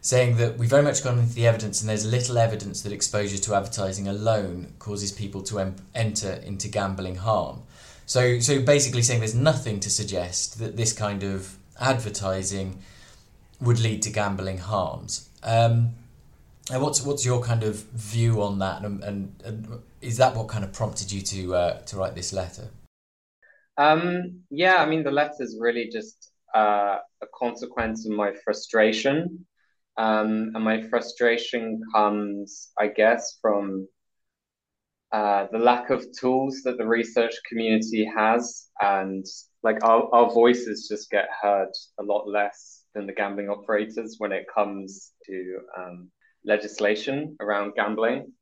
saying 0.00 0.36
that 0.36 0.56
we've 0.56 0.70
very 0.70 0.82
much 0.82 1.02
gone 1.02 1.18
into 1.18 1.34
the 1.34 1.46
evidence 1.46 1.80
and 1.80 1.90
there's 1.90 2.06
little 2.06 2.38
evidence 2.38 2.82
that 2.82 2.92
exposure 2.92 3.38
to 3.38 3.54
advertising 3.54 4.06
alone 4.06 4.72
causes 4.78 5.10
people 5.10 5.42
to 5.42 5.58
em- 5.58 5.76
enter 5.94 6.34
into 6.44 6.68
gambling 6.68 7.16
harm. 7.16 7.62
So, 8.06 8.38
so 8.38 8.60
basically 8.60 9.02
saying 9.02 9.20
there's 9.20 9.34
nothing 9.34 9.80
to 9.80 9.90
suggest 9.90 10.58
that 10.58 10.76
this 10.76 10.92
kind 10.92 11.22
of 11.24 11.56
advertising 11.80 12.82
would 13.60 13.80
lead 13.80 14.02
to 14.02 14.10
gambling 14.10 14.58
harms. 14.58 15.28
Um, 15.42 15.94
and 16.70 16.82
what's 16.82 17.02
what's 17.02 17.26
your 17.26 17.42
kind 17.42 17.62
of 17.62 17.76
view 17.92 18.42
on 18.42 18.58
that, 18.60 18.82
and, 18.82 19.04
and, 19.04 19.34
and 19.44 19.82
is 20.00 20.16
that 20.16 20.34
what 20.34 20.48
kind 20.48 20.64
of 20.64 20.72
prompted 20.72 21.12
you 21.12 21.20
to 21.20 21.54
uh, 21.54 21.78
to 21.82 21.96
write 21.96 22.14
this 22.14 22.32
letter? 22.32 22.70
Um, 23.76 24.42
yeah, 24.50 24.76
I 24.76 24.86
mean 24.86 25.02
the 25.02 25.10
letter 25.10 25.40
is 25.40 25.58
really 25.60 25.88
just 25.88 26.30
uh, 26.54 26.98
a 27.22 27.26
consequence 27.38 28.06
of 28.06 28.12
my 28.12 28.32
frustration 28.44 29.46
um, 29.96 30.50
and 30.54 30.64
my 30.64 30.82
frustration 30.88 31.80
comes, 31.94 32.70
I 32.78 32.88
guess, 32.88 33.38
from 33.40 33.88
uh, 35.12 35.46
the 35.52 35.58
lack 35.58 35.90
of 35.90 36.04
tools 36.18 36.62
that 36.64 36.78
the 36.78 36.86
research 36.86 37.34
community 37.48 38.04
has. 38.04 38.66
And 38.80 39.24
like 39.62 39.84
our, 39.84 40.12
our 40.12 40.30
voices 40.30 40.88
just 40.90 41.10
get 41.10 41.28
heard 41.42 41.70
a 42.00 42.02
lot 42.02 42.28
less 42.28 42.82
than 42.94 43.06
the 43.06 43.12
gambling 43.12 43.48
operators 43.48 44.16
when 44.18 44.32
it 44.32 44.46
comes 44.52 45.12
to 45.26 45.58
um, 45.78 46.10
legislation 46.44 47.36
around 47.40 47.74
gambling. 47.76 48.32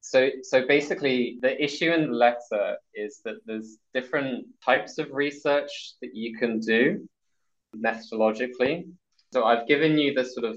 So, 0.00 0.30
so 0.42 0.66
basically, 0.66 1.38
the 1.42 1.62
issue 1.62 1.92
in 1.92 2.10
the 2.10 2.16
letter 2.16 2.76
is 2.94 3.20
that 3.24 3.36
there's 3.46 3.78
different 3.92 4.46
types 4.64 4.98
of 4.98 5.12
research 5.12 5.94
that 6.00 6.14
you 6.14 6.36
can 6.38 6.60
do 6.60 7.08
methodologically. 7.76 8.90
So, 9.32 9.44
I've 9.44 9.66
given 9.66 9.98
you 9.98 10.14
the 10.14 10.24
sort 10.24 10.46
of 10.46 10.56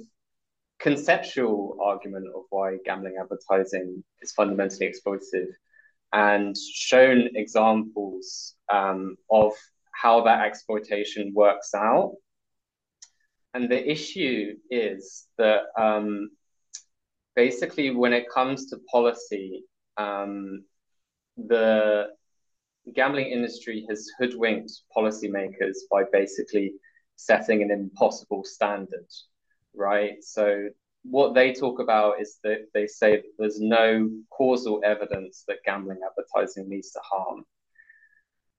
conceptual 0.79 1.77
argument 1.83 2.27
of 2.35 2.43
why 2.49 2.77
gambling 2.85 3.15
advertising 3.21 4.03
is 4.21 4.31
fundamentally 4.31 4.91
exploitative 4.91 5.47
and 6.13 6.55
shown 6.57 7.29
examples 7.35 8.55
um, 8.71 9.15
of 9.29 9.53
how 9.93 10.23
that 10.23 10.45
exploitation 10.45 11.31
works 11.35 11.73
out. 11.75 12.13
And 13.53 13.69
the 13.69 13.91
issue 13.91 14.55
is 14.69 15.27
that 15.37 15.63
um, 15.77 16.31
basically, 17.35 17.91
when 17.91 18.13
it 18.13 18.29
comes 18.29 18.69
to 18.69 18.77
policy, 18.91 19.63
um, 19.97 20.63
the 21.37 22.07
gambling 22.95 23.27
industry 23.27 23.85
has 23.89 24.09
hoodwinked 24.19 24.71
policymakers 24.95 25.77
by 25.91 26.03
basically 26.11 26.73
setting 27.15 27.61
an 27.61 27.71
impossible 27.71 28.43
standard 28.43 29.05
right? 29.73 30.23
So 30.23 30.69
what 31.03 31.33
they 31.33 31.53
talk 31.53 31.79
about 31.79 32.21
is 32.21 32.39
that 32.43 32.67
they 32.73 32.87
say 32.87 33.23
there's 33.37 33.59
no 33.59 34.09
causal 34.29 34.81
evidence 34.83 35.43
that 35.47 35.63
gambling 35.65 35.99
advertising 36.05 36.69
leads 36.69 36.91
to 36.91 36.99
harm. 37.03 37.43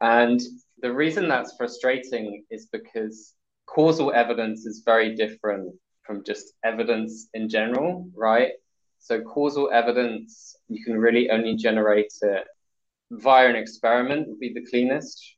And 0.00 0.40
the 0.80 0.92
reason 0.92 1.28
that's 1.28 1.54
frustrating 1.56 2.44
is 2.50 2.66
because 2.72 3.34
causal 3.66 4.12
evidence 4.12 4.66
is 4.66 4.82
very 4.84 5.14
different 5.14 5.74
from 6.04 6.24
just 6.24 6.52
evidence 6.64 7.28
in 7.34 7.48
general, 7.48 8.08
right? 8.14 8.52
So 8.98 9.20
causal 9.20 9.70
evidence, 9.72 10.56
you 10.68 10.84
can 10.84 10.98
really 10.98 11.30
only 11.30 11.56
generate 11.56 12.12
it 12.22 12.44
via 13.12 13.48
an 13.48 13.56
experiment 13.56 14.28
would 14.28 14.40
be 14.40 14.52
the 14.52 14.64
cleanest, 14.70 15.36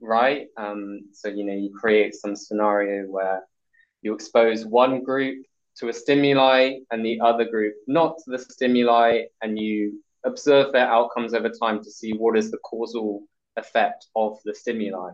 right? 0.00 0.46
Um, 0.56 1.02
so, 1.12 1.28
you 1.28 1.44
know, 1.44 1.54
you 1.54 1.72
create 1.72 2.14
some 2.14 2.34
scenario 2.34 3.06
where 3.06 3.42
you 4.02 4.12
expose 4.12 4.66
one 4.66 5.02
group 5.02 5.44
to 5.78 5.88
a 5.88 5.92
stimuli 5.92 6.78
and 6.90 7.04
the 7.04 7.20
other 7.20 7.44
group 7.44 7.74
not 7.86 8.16
to 8.24 8.30
the 8.30 8.38
stimuli, 8.38 9.22
and 9.42 9.58
you 9.58 10.02
observe 10.24 10.72
their 10.72 10.88
outcomes 10.88 11.34
over 11.34 11.50
time 11.50 11.82
to 11.82 11.90
see 11.90 12.12
what 12.12 12.36
is 12.36 12.50
the 12.50 12.58
causal 12.58 13.22
effect 13.56 14.06
of 14.16 14.38
the 14.44 14.54
stimuli. 14.54 15.10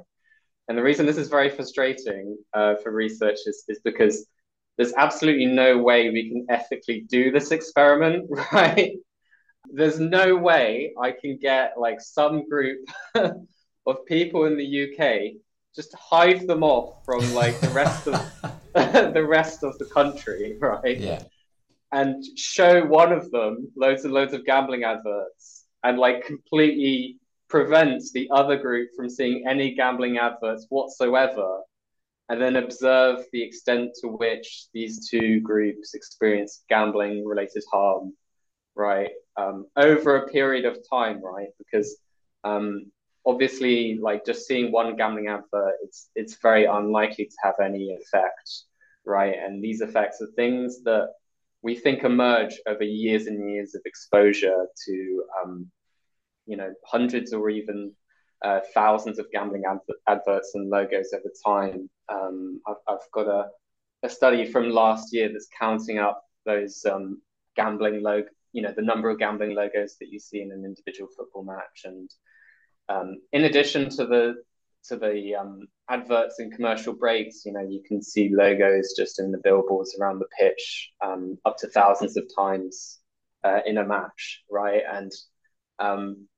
And 0.69 0.79
the 0.79 0.83
reason 0.83 1.05
this 1.05 1.19
is 1.19 1.29
very 1.29 1.51
frustrating 1.51 2.39
uh, 2.55 2.77
for 2.77 2.93
researchers 2.93 3.65
is 3.69 3.81
because 3.85 4.27
there's 4.83 4.95
absolutely 4.95 5.47
no 5.47 5.79
way 5.79 6.11
we 6.11 6.29
can 6.29 6.47
ethically 6.49 7.03
do 7.03 7.31
this 7.31 7.53
experiment, 7.53 8.29
right? 8.53 8.95
There's 9.73 10.01
no 10.01 10.35
way 10.35 10.93
I 11.01 11.13
can 11.13 11.39
get 11.41 11.75
like 11.79 12.01
some 12.01 12.49
group 12.49 12.81
of 13.15 14.07
people 14.07 14.47
in 14.47 14.57
the 14.57 14.89
UK 14.89 15.41
just 15.75 15.95
hive 15.95 16.49
them 16.49 16.65
off 16.65 17.05
from 17.05 17.33
like 17.33 17.59
the 17.61 17.69
rest 17.69 18.09
of 18.09 18.21
the 18.75 19.25
rest 19.25 19.63
of 19.63 19.79
the 19.79 19.85
country, 19.85 20.57
right? 20.59 20.99
Yeah. 20.99 21.23
And 21.93 22.25
show 22.37 22.85
one 22.85 23.13
of 23.13 23.31
them 23.31 23.71
loads 23.77 24.05
and 24.05 24.13
loads 24.13 24.35
of 24.35 24.45
gambling 24.45 24.83
adverts 24.83 25.65
and 25.85 25.97
like 25.97 26.27
completely 26.27 27.19
prevents 27.49 28.11
the 28.11 28.29
other 28.33 28.57
group 28.57 28.89
from 28.97 29.09
seeing 29.09 29.45
any 29.47 29.75
gambling 29.75 30.19
adverts 30.19 30.67
whatsoever 30.71 31.61
and 32.29 32.41
then 32.41 32.57
observe 32.57 33.25
the 33.33 33.43
extent 33.43 33.91
to 34.01 34.09
which 34.09 34.67
these 34.73 35.09
two 35.09 35.41
groups 35.41 35.95
experience 35.95 36.65
gambling 36.69 37.25
related 37.27 37.63
harm 37.73 38.13
right? 38.75 39.11
Um, 39.37 39.67
over 39.77 40.17
a 40.17 40.29
period 40.29 40.65
of 40.65 40.79
time 40.89 41.23
right? 41.23 41.49
Because 41.59 41.97
um, 42.45 42.91
obviously 43.27 43.99
like 44.01 44.25
just 44.25 44.47
seeing 44.47 44.73
one 44.73 44.97
gambling 44.97 45.29
advert 45.29 45.75
it's 45.83 46.11
it's 46.15 46.39
very 46.43 46.65
unlikely 46.65 47.27
to 47.27 47.37
have 47.43 47.55
any 47.63 47.93
effect 47.95 48.51
right? 49.05 49.35
And 49.39 49.63
these 49.63 49.81
effects 49.81 50.21
are 50.23 50.29
things 50.37 50.83
that 50.85 51.09
we 51.63 51.75
think 51.77 52.03
emerge 52.03 52.61
over 52.67 52.85
years 52.85 53.27
and 53.27 53.51
years 53.51 53.75
of 53.75 53.83
exposure 53.85 54.67
to 54.87 55.25
um, 55.43 55.71
you 56.47 56.57
know 56.57 56.73
hundreds 56.87 57.33
or 57.33 57.51
even 57.51 57.93
uh, 58.45 58.61
thousands 58.75 59.19
of 59.19 59.31
gambling 59.33 59.63
adverts 60.09 60.53
and 60.55 60.69
logos 60.69 61.13
over 61.13 61.31
time 61.45 61.89
um, 62.09 62.61
I've, 62.67 62.77
I've 62.89 63.11
got 63.13 63.29
a, 63.29 63.49
a 64.03 64.09
study 64.09 64.51
from 64.51 64.71
last 64.71 65.13
year 65.13 65.31
that's 65.33 65.49
counting 65.59 65.99
up 65.99 66.25
those 66.45 66.85
um, 66.91 67.21
gambling 67.57 68.03
log 68.03 68.25
you 68.53 68.63
know 68.63 68.73
the 68.75 68.83
number 68.83 69.11
of 69.11 69.19
gambling 69.19 69.55
logos 69.55 69.97
that 70.01 70.09
you 70.09 70.19
see 70.19 70.41
in 70.41 70.53
an 70.53 70.65
individual 70.65 71.09
football 71.17 71.45
match 71.45 71.83
and 71.85 72.11
um, 72.89 73.21
in 73.33 73.45
addition 73.45 73.89
to 73.91 74.07
the 74.07 74.43
to 74.85 74.97
the 74.97 75.35
um, 75.35 75.69
adverts 75.89 76.39
and 76.39 76.53
commercial 76.53 76.93
breaks, 76.93 77.45
you 77.45 77.53
know, 77.53 77.61
you 77.61 77.83
can 77.87 78.03
see 78.03 78.31
logos 78.35 78.95
just 78.97 79.21
in 79.21 79.31
the 79.31 79.41
billboards 79.43 79.97
around 79.99 80.19
the 80.19 80.27
pitch 80.39 80.91
um, 81.05 81.39
up 81.45 81.57
to 81.59 81.69
thousands 81.69 82.17
of 82.17 82.25
times 82.35 82.99
uh, 83.45 83.61
in 83.67 83.79
a 83.79 83.87
match, 83.87 84.43
right? 84.51 84.83
And 84.91 85.13
um, 85.79 86.29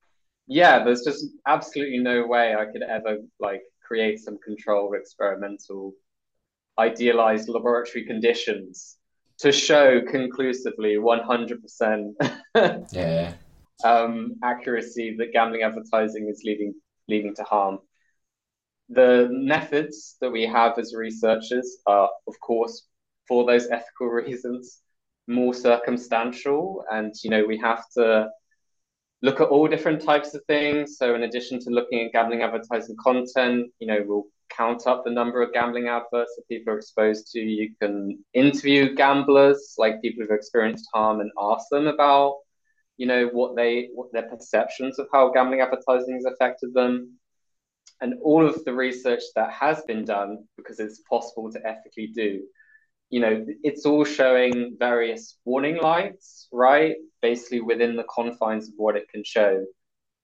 yeah, 0.46 0.84
there's 0.84 1.02
just 1.02 1.26
absolutely 1.46 1.98
no 1.98 2.26
way 2.26 2.54
I 2.54 2.66
could 2.66 2.82
ever 2.82 3.18
like 3.40 3.62
create 3.82 4.18
some 4.18 4.38
controlled 4.44 4.94
experimental 4.94 5.94
idealized 6.78 7.48
laboratory 7.48 8.04
conditions 8.04 8.96
to 9.38 9.52
show 9.52 10.00
conclusively 10.00 10.96
100% 10.96 12.12
yeah 12.92 13.32
um, 13.84 14.34
accuracy 14.42 15.14
that 15.18 15.32
gambling 15.32 15.62
advertising 15.62 16.28
is 16.28 16.42
leading 16.44 16.74
leading 17.08 17.34
to 17.36 17.42
harm. 17.44 17.78
The 18.88 19.28
methods 19.30 20.16
that 20.20 20.30
we 20.30 20.46
have 20.46 20.78
as 20.78 20.94
researchers 20.94 21.78
are, 21.86 22.08
of 22.26 22.38
course, 22.40 22.86
for 23.26 23.44
those 23.44 23.68
ethical 23.68 24.08
reasons, 24.08 24.80
more 25.26 25.54
circumstantial, 25.54 26.84
and 26.90 27.12
you 27.22 27.30
know 27.30 27.44
we 27.44 27.58
have 27.58 27.84
to 27.96 28.28
look 29.24 29.40
at 29.40 29.48
all 29.48 29.66
different 29.66 30.02
types 30.02 30.34
of 30.34 30.44
things. 30.46 30.98
So, 30.98 31.14
in 31.14 31.22
addition 31.22 31.58
to 31.60 31.70
looking 31.70 32.04
at 32.04 32.12
gambling 32.12 32.42
advertising 32.42 32.96
content, 33.02 33.72
you 33.78 33.86
know 33.86 34.04
we'll 34.06 34.26
count 34.50 34.86
up 34.86 35.02
the 35.04 35.10
number 35.10 35.42
of 35.42 35.52
gambling 35.52 35.88
adverts 35.88 36.34
that 36.36 36.46
people 36.48 36.74
are 36.74 36.78
exposed 36.78 37.32
to. 37.32 37.40
You 37.40 37.70
can 37.80 38.22
interview 38.34 38.94
gamblers, 38.94 39.74
like 39.78 40.02
people 40.02 40.22
who've 40.22 40.36
experienced 40.36 40.88
harm, 40.92 41.20
and 41.20 41.30
ask 41.40 41.64
them 41.70 41.86
about 41.86 42.36
you 42.98 43.06
know 43.06 43.28
what 43.32 43.56
they 43.56 43.88
what 43.94 44.12
their 44.12 44.28
perceptions 44.28 44.98
of 44.98 45.08
how 45.12 45.30
gambling 45.30 45.62
advertising 45.62 46.14
has 46.14 46.26
affected 46.26 46.74
them 46.74 47.18
and 48.00 48.14
all 48.22 48.46
of 48.46 48.62
the 48.64 48.74
research 48.74 49.22
that 49.34 49.50
has 49.50 49.82
been 49.82 50.04
done 50.04 50.44
because 50.56 50.78
it's 50.78 51.00
possible 51.08 51.50
to 51.50 51.66
ethically 51.66 52.08
do 52.08 52.42
you 53.10 53.20
know 53.20 53.44
it's 53.62 53.86
all 53.86 54.04
showing 54.04 54.76
various 54.78 55.36
warning 55.44 55.76
lights 55.80 56.44
right? 56.54 56.94
Basically 57.20 57.60
within 57.60 57.96
the 57.96 58.04
confines 58.04 58.68
of 58.68 58.74
what 58.76 58.96
it 58.96 59.08
can 59.08 59.24
show. 59.24 59.64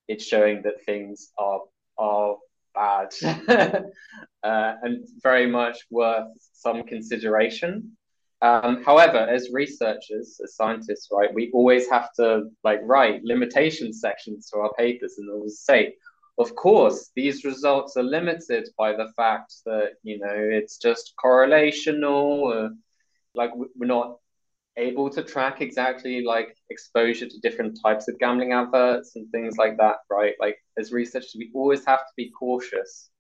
It's 0.09 0.25
showing 0.25 0.63
that 0.63 0.85
things 0.87 1.33
are 1.39 1.61
are 1.99 2.37
bad. 2.75 3.13
Uh, 4.43 4.75
and 4.83 5.07
very 5.23 5.47
much 5.47 5.77
worth 5.91 6.27
some 6.55 6.83
consideration. 6.85 7.95
Um, 8.41 8.83
however, 8.83 9.19
as 9.19 9.51
researchers, 9.53 10.41
as 10.43 10.57
scientists, 10.57 11.09
right, 11.13 11.29
we 11.35 11.51
always 11.53 11.91
have 11.91 12.09
to 12.15 12.45
like 12.65 12.81
write 12.83 13.23
limitation 13.23 13.93
sections 13.93 14.49
to 14.49 14.61
our 14.61 14.73
papers 14.79 15.17
and 15.19 15.31
always 15.31 15.61
say, 15.61 15.95
of 16.41 16.57
course, 16.57 17.11
these 17.15 17.45
results 17.45 17.99
are 17.99 18.03
limited 18.03 18.67
by 18.79 18.93
the 18.93 19.13
fact 19.15 19.53
that 19.67 19.91
you 20.03 20.19
know 20.19 20.35
it's 20.35 20.79
just 20.79 21.13
correlational. 21.23 22.31
Uh, 22.57 22.71
like 23.35 23.51
we're 23.55 23.87
not 23.87 24.17
able 24.77 25.11
to 25.11 25.23
track 25.23 25.61
exactly 25.61 26.23
like 26.25 26.57
exposure 26.71 27.29
to 27.29 27.41
different 27.41 27.79
types 27.85 28.09
of 28.09 28.19
gambling 28.19 28.53
adverts 28.53 29.17
and 29.17 29.31
things 29.31 29.59
like 29.59 29.77
that, 29.77 29.97
right? 30.11 30.35
Like 30.41 30.57
as 30.79 30.93
researchers, 30.93 31.37
we 31.37 31.51
always 31.55 31.85
have 31.85 32.01
to 32.01 32.13
be 32.17 32.31
cautious 32.31 33.11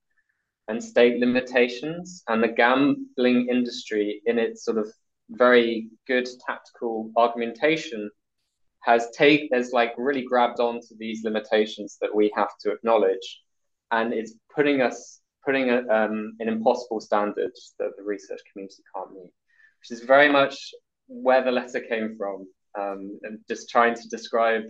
and 0.68 0.83
state 0.83 1.20
limitations. 1.20 2.22
And 2.26 2.42
the 2.42 2.48
gambling 2.48 3.48
industry, 3.48 4.22
in 4.24 4.38
its 4.38 4.64
sort 4.64 4.78
of 4.78 4.90
very 5.28 5.90
good 6.06 6.26
tactical 6.46 7.11
argumentation 7.16 8.11
has 8.82 9.08
take 9.16 9.50
has 9.52 9.72
like 9.72 9.92
really 9.98 10.22
grabbed 10.22 10.60
onto 10.60 10.96
these 10.98 11.22
limitations 11.24 11.98
that 12.00 12.14
we 12.14 12.32
have 12.34 12.50
to 12.60 12.72
acknowledge, 12.72 13.40
and 13.90 14.12
it's 14.12 14.34
putting 14.54 14.80
us 14.80 15.20
putting 15.44 15.70
a, 15.70 15.78
um, 15.88 16.34
an 16.40 16.48
impossible 16.48 17.00
standard 17.00 17.52
that 17.78 17.90
the 17.96 18.02
research 18.02 18.40
community 18.52 18.82
can't 18.94 19.12
meet, 19.12 19.32
which 19.80 19.90
is 19.90 20.04
very 20.04 20.28
much 20.28 20.72
where 21.08 21.42
the 21.42 21.50
letter 21.50 21.80
came 21.80 22.16
from, 22.16 22.46
um, 22.78 23.18
and 23.22 23.38
just 23.48 23.68
trying 23.68 23.94
to 23.94 24.08
describe 24.08 24.62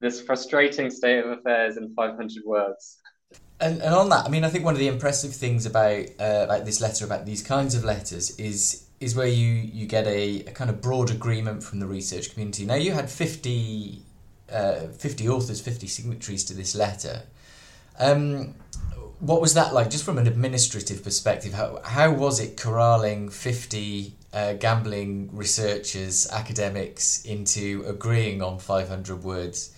this 0.00 0.20
frustrating 0.20 0.90
state 0.90 1.24
of 1.24 1.30
affairs 1.38 1.76
in 1.76 1.94
500 1.94 2.30
words. 2.44 2.98
And, 3.58 3.80
and 3.80 3.94
on 3.94 4.10
that, 4.10 4.26
I 4.26 4.28
mean, 4.28 4.44
I 4.44 4.50
think 4.50 4.64
one 4.64 4.74
of 4.74 4.80
the 4.80 4.88
impressive 4.88 5.32
things 5.32 5.64
about 5.64 6.04
uh, 6.18 6.46
like 6.48 6.64
this 6.64 6.80
letter 6.80 7.04
about 7.06 7.24
these 7.24 7.42
kinds 7.42 7.74
of 7.74 7.84
letters 7.84 8.38
is 8.38 8.85
is 9.00 9.14
where 9.14 9.26
you, 9.26 9.46
you 9.46 9.86
get 9.86 10.06
a, 10.06 10.40
a 10.40 10.52
kind 10.52 10.70
of 10.70 10.80
broad 10.80 11.10
agreement 11.10 11.62
from 11.62 11.80
the 11.80 11.86
research 11.86 12.32
community. 12.32 12.64
Now, 12.64 12.76
you 12.76 12.92
had 12.92 13.10
50, 13.10 14.02
uh, 14.50 14.80
50 14.86 15.28
authors, 15.28 15.60
50 15.60 15.86
signatories 15.86 16.44
to 16.44 16.54
this 16.54 16.74
letter. 16.74 17.22
Um, 17.98 18.54
what 19.20 19.40
was 19.40 19.54
that 19.54 19.72
like, 19.74 19.90
just 19.90 20.04
from 20.04 20.18
an 20.18 20.26
administrative 20.26 21.02
perspective? 21.02 21.52
How, 21.52 21.80
how 21.84 22.12
was 22.12 22.40
it 22.40 22.56
corralling 22.56 23.28
50 23.28 24.14
uh, 24.32 24.52
gambling 24.54 25.30
researchers, 25.32 26.30
academics 26.30 27.24
into 27.24 27.84
agreeing 27.86 28.42
on 28.42 28.58
500 28.58 29.22
words 29.22 29.74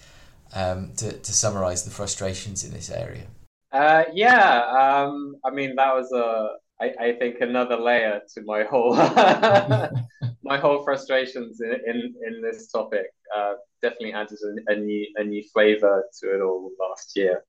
um, 0.54 0.92
to, 0.96 1.12
to 1.12 1.32
summarize 1.32 1.84
the 1.84 1.90
frustrations 1.90 2.64
in 2.64 2.72
this 2.72 2.90
area? 2.90 3.26
Uh, 3.70 4.04
yeah, 4.12 4.62
um, 5.04 5.36
I 5.44 5.50
mean, 5.50 5.74
that 5.76 5.94
was 5.94 6.10
a 6.12 6.56
I, 6.80 6.92
I 7.00 7.12
think 7.18 7.40
another 7.40 7.76
layer 7.76 8.20
to 8.34 8.42
my 8.42 8.62
whole 8.64 8.94
my 10.42 10.58
whole 10.58 10.84
frustrations 10.84 11.60
in, 11.60 11.72
in, 11.86 12.14
in 12.26 12.42
this 12.42 12.70
topic 12.70 13.06
uh, 13.36 13.54
definitely 13.82 14.12
added 14.12 14.38
a, 14.68 14.72
a, 14.72 14.76
new 14.76 15.06
a 15.16 15.24
new 15.24 15.42
flavor 15.52 16.04
to 16.20 16.34
it 16.34 16.40
all 16.40 16.70
last 16.80 17.16
year. 17.16 17.44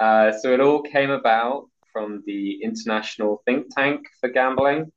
Uh, 0.00 0.32
so 0.32 0.52
it 0.52 0.60
all 0.60 0.82
came 0.82 1.10
about 1.10 1.68
from 1.92 2.22
the 2.26 2.60
International 2.62 3.42
Think 3.46 3.72
Tank 3.72 4.06
for 4.20 4.28
Gambling, 4.28 4.90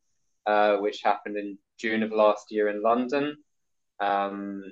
uh, 0.47 0.77
which 0.77 1.01
happened 1.03 1.37
in 1.37 1.57
June 1.79 2.01
of 2.01 2.11
last 2.11 2.47
year 2.49 2.69
in 2.69 2.81
London. 2.81 3.37
Um, 3.99 4.63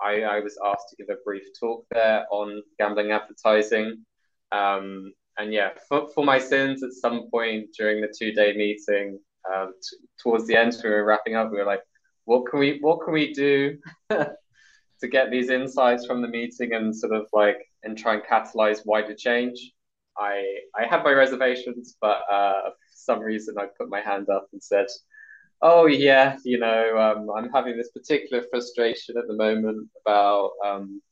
I, 0.00 0.22
I, 0.22 0.40
was 0.40 0.58
asked 0.64 0.88
to 0.90 0.96
give 0.96 1.08
a 1.10 1.20
brief 1.24 1.44
talk 1.58 1.84
there 1.90 2.26
on 2.30 2.62
gambling 2.78 3.12
advertising. 3.12 4.04
Um, 4.50 5.12
and 5.38 5.52
yeah, 5.52 5.70
for, 5.88 6.08
for 6.14 6.24
my 6.24 6.38
sins, 6.38 6.82
at 6.82 6.92
some 6.92 7.28
point 7.30 7.70
during 7.76 8.00
the 8.00 8.12
two 8.16 8.32
day 8.32 8.54
meeting, 8.54 9.18
um, 9.52 9.72
t- 9.82 9.96
towards 10.22 10.46
the 10.46 10.56
end, 10.56 10.76
we 10.82 10.90
were 10.90 11.04
wrapping 11.04 11.36
up. 11.36 11.50
We 11.50 11.58
were 11.58 11.64
like, 11.64 11.82
"What 12.24 12.46
can 12.50 12.60
we 12.60 12.78
What 12.80 13.00
can 13.04 13.12
we 13.12 13.32
do 13.32 13.78
to 14.10 15.08
get 15.10 15.30
these 15.30 15.50
insights 15.50 16.06
from 16.06 16.22
the 16.22 16.28
meeting 16.28 16.74
and 16.74 16.94
sort 16.94 17.12
of 17.12 17.26
like 17.32 17.58
and 17.82 17.96
try 17.96 18.14
and 18.14 18.22
catalyze 18.22 18.84
wider 18.84 19.14
change?" 19.14 19.72
I 20.18 20.44
I 20.76 20.86
had 20.86 21.02
my 21.02 21.12
reservations, 21.12 21.96
but 22.00 22.22
uh, 22.30 22.70
for 22.70 22.74
some 22.94 23.20
reason, 23.20 23.56
I 23.58 23.66
put 23.78 23.88
my 23.88 24.00
hand 24.00 24.28
up 24.28 24.48
and 24.52 24.62
said, 24.62 24.86
"Oh 25.62 25.86
yeah, 25.86 26.38
you 26.44 26.58
know, 26.58 26.98
um, 26.98 27.30
I'm 27.36 27.50
having 27.50 27.76
this 27.76 27.90
particular 27.90 28.44
frustration 28.50 29.16
at 29.18 29.26
the 29.26 29.34
moment 29.34 29.88
about." 30.04 30.52
Um, 30.64 31.02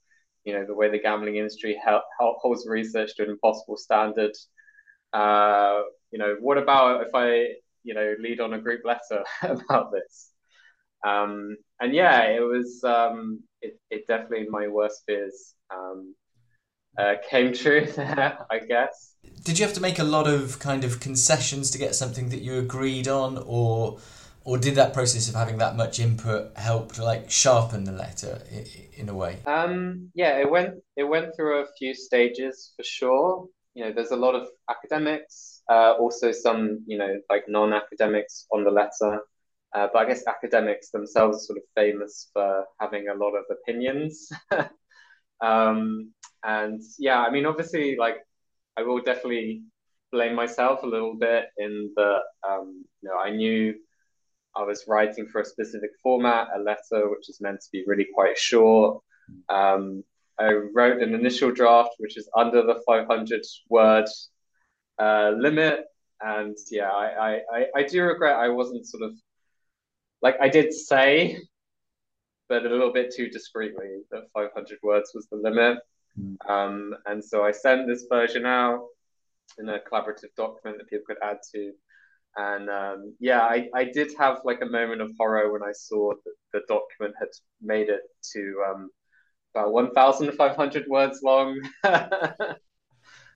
you 0.45 0.53
know 0.53 0.65
the 0.67 0.75
way 0.75 0.91
the 0.91 0.99
gambling 0.99 1.37
industry 1.37 1.81
help 1.85 2.05
holds 2.19 2.67
research 2.67 3.15
to 3.17 3.25
an 3.25 3.31
impossible 3.31 3.77
standard. 3.77 4.33
Uh, 5.13 5.83
you 6.11 6.19
know, 6.19 6.37
what 6.41 6.59
about 6.59 7.07
if 7.07 7.15
I 7.15 7.55
you 7.83 7.95
know 7.95 8.15
lead 8.21 8.41
on 8.41 8.55
a 8.55 8.61
group 8.61 8.83
letter 8.85 9.25
about 9.43 9.93
this? 9.93 10.31
Um, 11.07 11.57
and 11.81 11.95
yeah, 11.95 12.23
it 12.25 12.41
was 12.41 12.83
um, 12.85 13.43
it, 13.63 13.79
it 13.91 14.07
definitely 14.07 14.49
my 14.49 14.69
worst 14.69 15.03
fears 15.07 15.55
um, 15.75 16.15
uh, 16.99 17.15
came 17.29 17.53
true 17.53 17.87
there, 17.97 18.39
I 18.51 18.59
guess. 18.59 19.15
Did 19.45 19.59
you 19.59 19.65
have 19.65 19.75
to 19.75 19.81
make 19.81 19.99
a 19.99 20.05
lot 20.05 20.27
of 20.27 20.59
kind 20.59 20.85
of 20.85 21.01
concessions 21.01 21.71
to 21.71 21.79
get 21.79 21.95
something 21.95 22.29
that 22.31 22.43
you 22.43 22.59
agreed 22.59 23.09
on, 23.09 23.43
or 23.47 23.99
or 24.45 24.59
did 24.59 24.75
that 24.77 24.93
process 24.93 25.29
of 25.29 25.35
having 25.35 25.59
that 25.59 25.77
much 25.77 25.99
input 25.99 26.57
help 26.57 26.93
to 26.93 27.05
like 27.05 27.31
sharpen 27.31 27.85
the 27.85 27.93
letter 27.93 28.41
in, 28.97 29.09
a 29.09 29.15
way? 29.15 29.39
Um, 29.47 30.11
yeah, 30.15 30.39
it 30.39 30.51
went 30.51 30.75
it 30.97 31.05
went 31.05 31.37
through 31.37 31.63
a 31.63 31.67
few 31.79 31.95
stages 31.95 32.73
for 32.77 32.83
sure. 32.83 33.47
You 33.75 33.85
know, 33.85 33.93
there's 33.93 34.11
a 34.11 34.17
lot 34.17 34.35
of 34.35 34.49
academics, 34.69 35.63
uh, 35.71 35.93
also 35.93 36.33
some 36.33 36.83
you 36.87 36.99
know 36.99 37.21
like 37.29 37.45
non-academics 37.49 38.47
on 38.53 38.65
the 38.65 38.71
letter. 38.71 39.21
Uh, 39.73 39.87
but 39.93 40.01
I 40.01 40.09
guess 40.09 40.27
academics 40.27 40.91
themselves 40.91 41.37
are 41.37 41.41
sort 41.41 41.59
of 41.59 41.65
famous 41.77 42.29
for 42.33 42.65
having 42.81 43.07
a 43.09 43.15
lot 43.15 43.35
of 43.37 43.45
opinions. 43.51 44.29
um, 45.41 46.13
and 46.43 46.83
yeah, 46.99 47.21
I 47.21 47.31
mean, 47.31 47.47
obviously, 47.47 47.97
like 47.97 48.17
I 48.77 48.83
will 48.83 49.01
definitely 49.01 49.63
blame 50.11 50.35
myself 50.35 50.83
a 50.83 50.87
little 50.87 51.15
bit 51.15 51.45
in 51.59 51.93
the 51.95 52.19
um, 52.49 52.85
you 53.03 53.09
know 53.09 53.17
I 53.17 53.31
knew 53.31 53.75
I 54.57 54.63
was 54.65 54.85
writing 54.89 55.27
for 55.27 55.41
a 55.41 55.45
specific 55.45 55.91
format, 56.03 56.49
a 56.55 56.59
letter 56.59 57.09
which 57.09 57.29
is 57.29 57.41
meant 57.41 57.61
to 57.61 57.69
be 57.73 57.85
really 57.87 58.07
quite 58.15 58.37
short. 58.39 59.03
Um, 59.49 60.03
I 60.39 60.53
wrote 60.53 61.03
an 61.03 61.15
initial 61.15 61.53
draft 61.53 61.91
which 61.99 62.17
is 62.17 62.29
under 62.37 62.63
the 62.63 62.83
500 62.87 63.43
word 63.69 64.07
uh, 64.99 65.33
limit, 65.37 65.85
and 66.21 66.57
yeah, 66.71 66.91
I, 66.91 67.41
I, 67.53 67.67
I 67.77 67.83
do 67.85 68.03
regret 68.03 68.37
I 68.37 68.49
wasn't 68.49 68.87
sort 68.87 69.03
of 69.05 69.13
like 70.23 70.37
I 70.41 70.49
did 70.49 70.73
say, 70.73 71.39
but 72.49 72.67
a 72.67 72.69
little 72.69 72.93
bit 72.93 73.15
too 73.15 73.29
discreetly 73.29 74.03
that 74.11 74.25
500 74.35 74.79
words 74.83 75.13
was 75.15 75.27
the 75.31 75.37
limit. 75.37 75.79
Mm. 76.19 76.51
Um, 76.51 76.95
and 77.07 77.25
so 77.25 77.45
I 77.45 77.53
sent 77.53 77.87
this 77.87 78.07
version 78.11 78.45
out 78.45 78.87
in 79.59 79.69
a 79.69 79.79
collaborative 79.79 80.35
document 80.37 80.79
that 80.79 80.89
people 80.89 81.05
could 81.07 81.23
add 81.23 81.39
to. 81.53 81.73
And 82.37 82.71
um, 82.71 83.15
yeah, 83.21 83.41
I, 83.41 83.69
I 83.75 83.85
did 83.85 84.13
have 84.19 84.39
like 84.45 84.61
a 84.63 84.67
moment 84.67 85.01
of 85.03 85.11
horror 85.19 85.53
when 85.53 85.63
I 85.63 85.73
saw 85.73 86.13
that 86.13 86.35
the 86.53 86.61
document 86.69 87.15
had 87.19 87.29
made 87.61 87.89
it 87.89 88.03
to 88.33 88.65
um, 88.69 88.91
about 89.55 89.73
1,500 89.73 90.87
words 90.89 91.21
long. 91.23 91.61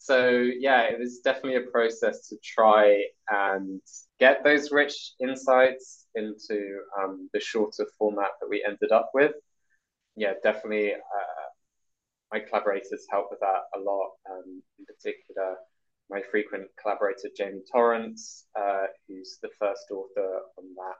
so 0.00 0.28
yeah, 0.58 0.82
it 0.82 0.98
was 0.98 1.20
definitely 1.24 1.56
a 1.56 1.70
process 1.70 2.28
to 2.28 2.36
try 2.42 3.02
and 3.30 3.80
get 4.20 4.44
those 4.44 4.70
rich 4.70 5.12
insights 5.20 6.06
into 6.14 6.78
um, 7.02 7.28
the 7.32 7.40
shorter 7.40 7.86
format 7.98 8.30
that 8.40 8.48
we 8.48 8.64
ended 8.66 8.92
up 8.92 9.10
with. 9.14 9.32
Yeah, 10.16 10.34
definitely. 10.42 10.92
Uh, 10.94 10.98
my 12.32 12.40
collaborators 12.40 13.06
helped 13.10 13.30
with 13.30 13.40
that 13.40 13.62
a 13.76 13.80
lot. 13.80 14.10
Um, 14.30 14.62
in 14.78 14.84
particular, 14.86 15.56
my 16.10 16.20
frequent 16.30 16.66
collaborator 16.80 17.28
Jamie 17.36 17.62
Torrance, 17.70 18.46
uh, 18.58 18.86
who's 19.08 19.38
the 19.42 19.48
first 19.58 19.84
author 19.90 20.40
on 20.58 20.64
that 20.76 20.96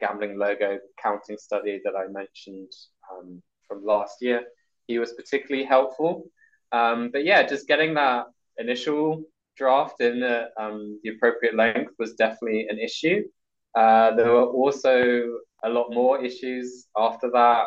gambling 0.00 0.38
logo 0.38 0.78
counting 1.02 1.38
study 1.38 1.80
that 1.84 1.94
I 1.96 2.08
mentioned 2.10 2.72
um, 3.10 3.42
from 3.66 3.84
last 3.84 4.16
year. 4.20 4.42
He 4.86 4.98
was 4.98 5.12
particularly 5.14 5.64
helpful. 5.64 6.24
Um, 6.72 7.10
but 7.12 7.24
yeah, 7.24 7.42
just 7.46 7.68
getting 7.68 7.94
that 7.94 8.26
initial 8.58 9.22
draft 9.56 10.00
in 10.00 10.20
the, 10.20 10.48
um, 10.58 10.98
the 11.02 11.10
appropriate 11.10 11.54
length 11.54 11.92
was 11.98 12.14
definitely 12.14 12.66
an 12.68 12.78
issue. 12.78 13.22
Uh, 13.74 14.14
there 14.16 14.30
were 14.32 14.46
also 14.46 15.36
a 15.64 15.68
lot 15.68 15.92
more 15.92 16.22
issues 16.22 16.88
after 16.96 17.30
that. 17.30 17.66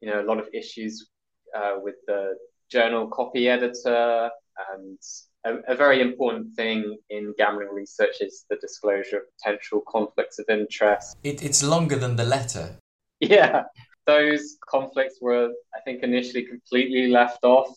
You 0.00 0.10
know, 0.10 0.20
a 0.20 0.26
lot 0.26 0.38
of 0.38 0.48
issues 0.54 1.08
uh, 1.56 1.74
with 1.82 1.96
the 2.06 2.36
journal 2.70 3.08
copy 3.08 3.48
editor 3.48 4.30
and 4.74 4.98
a, 5.46 5.72
a, 5.72 5.74
very 5.74 6.00
important 6.00 6.54
thing 6.54 6.98
in 7.08 7.32
gambling 7.38 7.68
research 7.72 8.16
is 8.20 8.44
the 8.50 8.56
disclosure 8.56 9.18
of 9.18 9.22
potential 9.38 9.82
conflicts 9.88 10.38
of 10.38 10.46
interest. 10.48 11.16
It, 11.22 11.42
it's 11.42 11.62
longer 11.62 11.96
than 11.96 12.16
the 12.16 12.24
letter. 12.24 12.76
Yeah, 13.18 13.62
those 14.06 14.58
conflicts 14.68 15.22
were, 15.22 15.48
I 15.74 15.80
think, 15.86 16.02
initially 16.02 16.44
completely 16.44 17.08
left 17.08 17.44
off, 17.44 17.74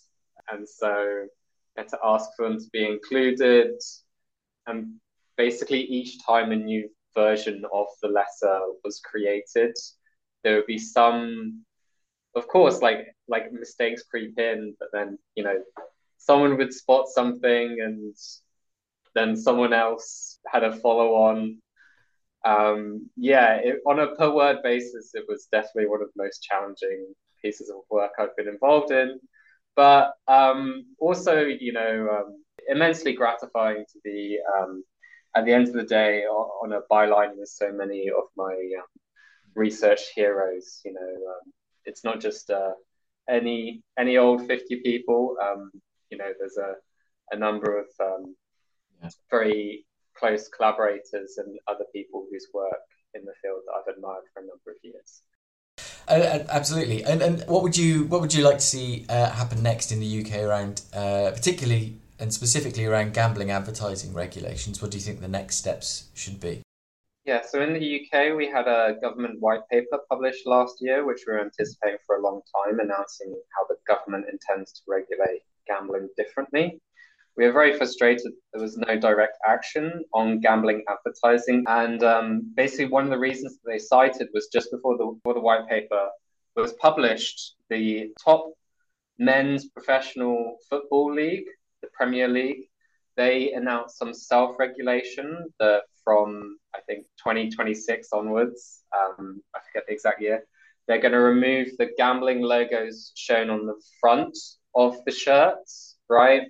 and 0.52 0.68
so 0.68 1.28
I 1.78 1.80
had 1.80 1.88
to 1.88 2.00
ask 2.04 2.32
for 2.36 2.50
them 2.50 2.60
to 2.60 2.66
be 2.74 2.86
included. 2.86 3.80
And 4.68 4.96
basically, 5.38 5.80
each 5.80 6.22
time 6.26 6.52
a 6.52 6.58
new 6.58 6.90
version 7.16 7.64
of 7.74 7.88
the 8.02 8.10
letter 8.10 8.60
was 8.84 9.00
created, 9.00 9.78
there 10.44 10.58
would 10.58 10.68
be 10.68 10.78
some, 10.78 11.64
of 12.36 12.50
course, 12.50 12.82
like 12.82 13.16
like 13.30 13.54
mistakes 13.54 14.04
creep 14.04 14.38
in, 14.38 14.76
but 14.78 14.90
then 14.92 15.18
you 15.36 15.44
know 15.46 15.56
someone 16.20 16.58
would 16.58 16.74
spot 16.74 17.08
something 17.08 17.78
and 17.82 18.16
then 19.16 19.36
someone 19.36 19.74
else 19.74 20.38
had 20.46 20.64
a 20.64 20.76
follow 20.76 21.16
on. 21.16 21.58
Um, 22.46 23.10
yeah, 23.18 23.56
it, 23.56 23.80
on 23.88 24.00
a 24.00 24.16
per 24.16 24.34
word 24.34 24.58
basis, 24.64 25.12
it 25.16 25.26
was 25.28 25.48
definitely 25.52 25.90
one 25.90 26.02
of 26.02 26.10
the 26.16 26.24
most 26.24 26.44
challenging 26.44 27.14
pieces 27.42 27.70
of 27.70 27.82
work 27.90 28.12
I've 28.20 28.36
been 28.36 28.48
involved 28.48 28.92
in. 28.92 29.20
But 29.76 30.14
um, 30.28 30.86
also, 31.00 31.42
you 31.42 31.74
know, 31.74 32.08
um, 32.12 32.44
immensely 32.68 33.14
gratifying 33.14 33.86
to 33.92 34.00
be 34.04 34.40
um, 34.58 34.84
at 35.36 35.46
the 35.46 35.54
end 35.54 35.68
of 35.68 35.74
the 35.74 35.84
day 35.84 36.24
on, 36.24 36.74
a 36.74 36.82
byline 36.92 37.38
with 37.38 37.50
so 37.50 37.72
many 37.72 38.10
of 38.10 38.26
my 38.36 38.54
um, 38.54 38.88
research 39.56 40.02
heroes. 40.16 40.82
You 40.84 40.94
know, 40.94 41.02
um, 41.02 41.54
it's 41.86 42.04
not 42.04 42.20
just 42.20 42.50
uh, 42.50 42.72
any 43.30 43.82
any 43.98 44.18
old 44.18 44.48
fifty 44.48 44.78
people. 44.82 45.36
You 46.10 46.18
know, 46.18 46.32
there's 46.38 46.58
a, 46.58 46.74
a 47.32 47.38
number 47.38 47.80
of 47.80 47.88
um, 48.00 48.36
yeah. 49.02 49.10
very 49.30 49.86
close 50.16 50.50
collaborators 50.50 51.38
and 51.38 51.58
other 51.68 51.86
people 51.94 52.28
whose 52.32 52.48
work 52.54 52.86
in 53.14 53.24
the 53.26 53.34
field 53.42 53.62
that 53.66 53.74
I've 53.80 53.96
admired 53.96 54.24
for 54.34 54.42
a 54.42 54.46
number 54.46 54.72
of 54.72 54.78
years. 54.84 55.22
Uh, 56.08 56.14
uh, 56.14 56.46
absolutely. 56.50 57.04
And, 57.04 57.22
and 57.22 57.44
what 57.48 57.64
would 57.64 57.78
you 57.78 58.06
what 58.06 58.22
would 58.22 58.34
you 58.34 58.44
like 58.44 58.58
to 58.58 58.66
see 58.66 59.06
uh, 59.10 59.30
happen 59.30 59.62
next 59.62 59.92
in 59.92 60.00
the 60.00 60.22
UK 60.22 60.42
around, 60.42 60.82
uh, 60.94 61.32
particularly 61.32 61.98
and 62.20 62.34
specifically 62.34 62.86
around 62.86 63.14
gambling 63.14 63.52
advertising 63.52 64.14
regulations? 64.14 64.82
What 64.82 64.92
do 64.92 64.98
you 64.98 65.04
think 65.04 65.22
the 65.22 65.28
next 65.28 65.58
steps 65.58 66.10
should 66.14 66.40
be? 66.40 66.62
Yeah, 67.26 67.42
so 67.46 67.62
in 67.62 67.74
the 67.74 68.02
UK, 68.02 68.36
we 68.36 68.48
had 68.48 68.68
a 68.68 68.96
government 69.02 69.40
white 69.40 69.62
paper 69.70 70.00
published 70.10 70.48
last 70.48 70.78
year, 70.82 71.06
which 71.06 71.22
we 71.28 71.34
were 71.34 71.42
anticipating 71.42 72.00
for 72.06 72.16
a 72.16 72.22
long 72.22 72.42
time, 72.56 72.80
announcing 72.80 73.40
how 73.56 73.68
the 73.68 73.76
government 73.88 74.26
intends 74.32 74.72
to 74.74 74.82
regulate 74.88 75.42
gambling 75.70 76.10
differently. 76.18 76.80
We 77.38 77.46
were 77.46 77.54
very 77.54 77.78
frustrated 77.78 78.34
there 78.52 78.62
was 78.62 78.76
no 78.76 79.00
direct 79.00 79.38
action 79.48 80.04
on 80.14 80.42
gambling 80.42 80.84
advertising. 80.90 81.64
And 81.68 82.04
um, 82.04 82.52
basically, 82.56 82.88
one 82.88 83.06
of 83.06 83.12
the 83.12 83.18
reasons 83.18 83.54
that 83.54 83.72
they 83.72 83.80
cited 83.80 84.28
was 84.34 84.50
just 84.52 84.72
before 84.72 84.98
the, 84.98 85.06
before 85.06 85.36
the 85.36 85.40
white 85.40 85.68
paper 85.70 86.10
was 86.56 86.74
published, 86.74 87.56
the 87.70 88.12
top 88.22 88.52
men's 89.18 89.70
professional 89.70 90.58
football 90.70 91.14
league, 91.14 91.46
the 91.82 91.88
Premier 91.94 92.28
League, 92.28 92.70
they 93.16 93.52
announced 93.52 93.98
some 93.98 94.14
self 94.14 94.58
regulation 94.58 95.46
that 95.60 95.84
from, 96.04 96.58
I 96.76 96.80
think, 96.82 97.06
2026 97.18 98.10
onwards, 98.14 98.84
um, 98.98 99.42
I 99.56 99.60
forget 99.60 99.84
the 99.88 99.94
exact 99.94 100.22
year, 100.22 100.46
they're 100.88 101.02
going 101.02 101.12
to 101.12 101.20
remove 101.20 101.70
the 101.78 101.92
gambling 101.98 102.42
logos 102.42 103.12
shown 103.16 103.50
on 103.50 103.66
the 103.66 103.76
front 104.02 104.38
of 104.76 105.04
the 105.06 105.12
shirts, 105.12 105.98
right? 106.10 106.44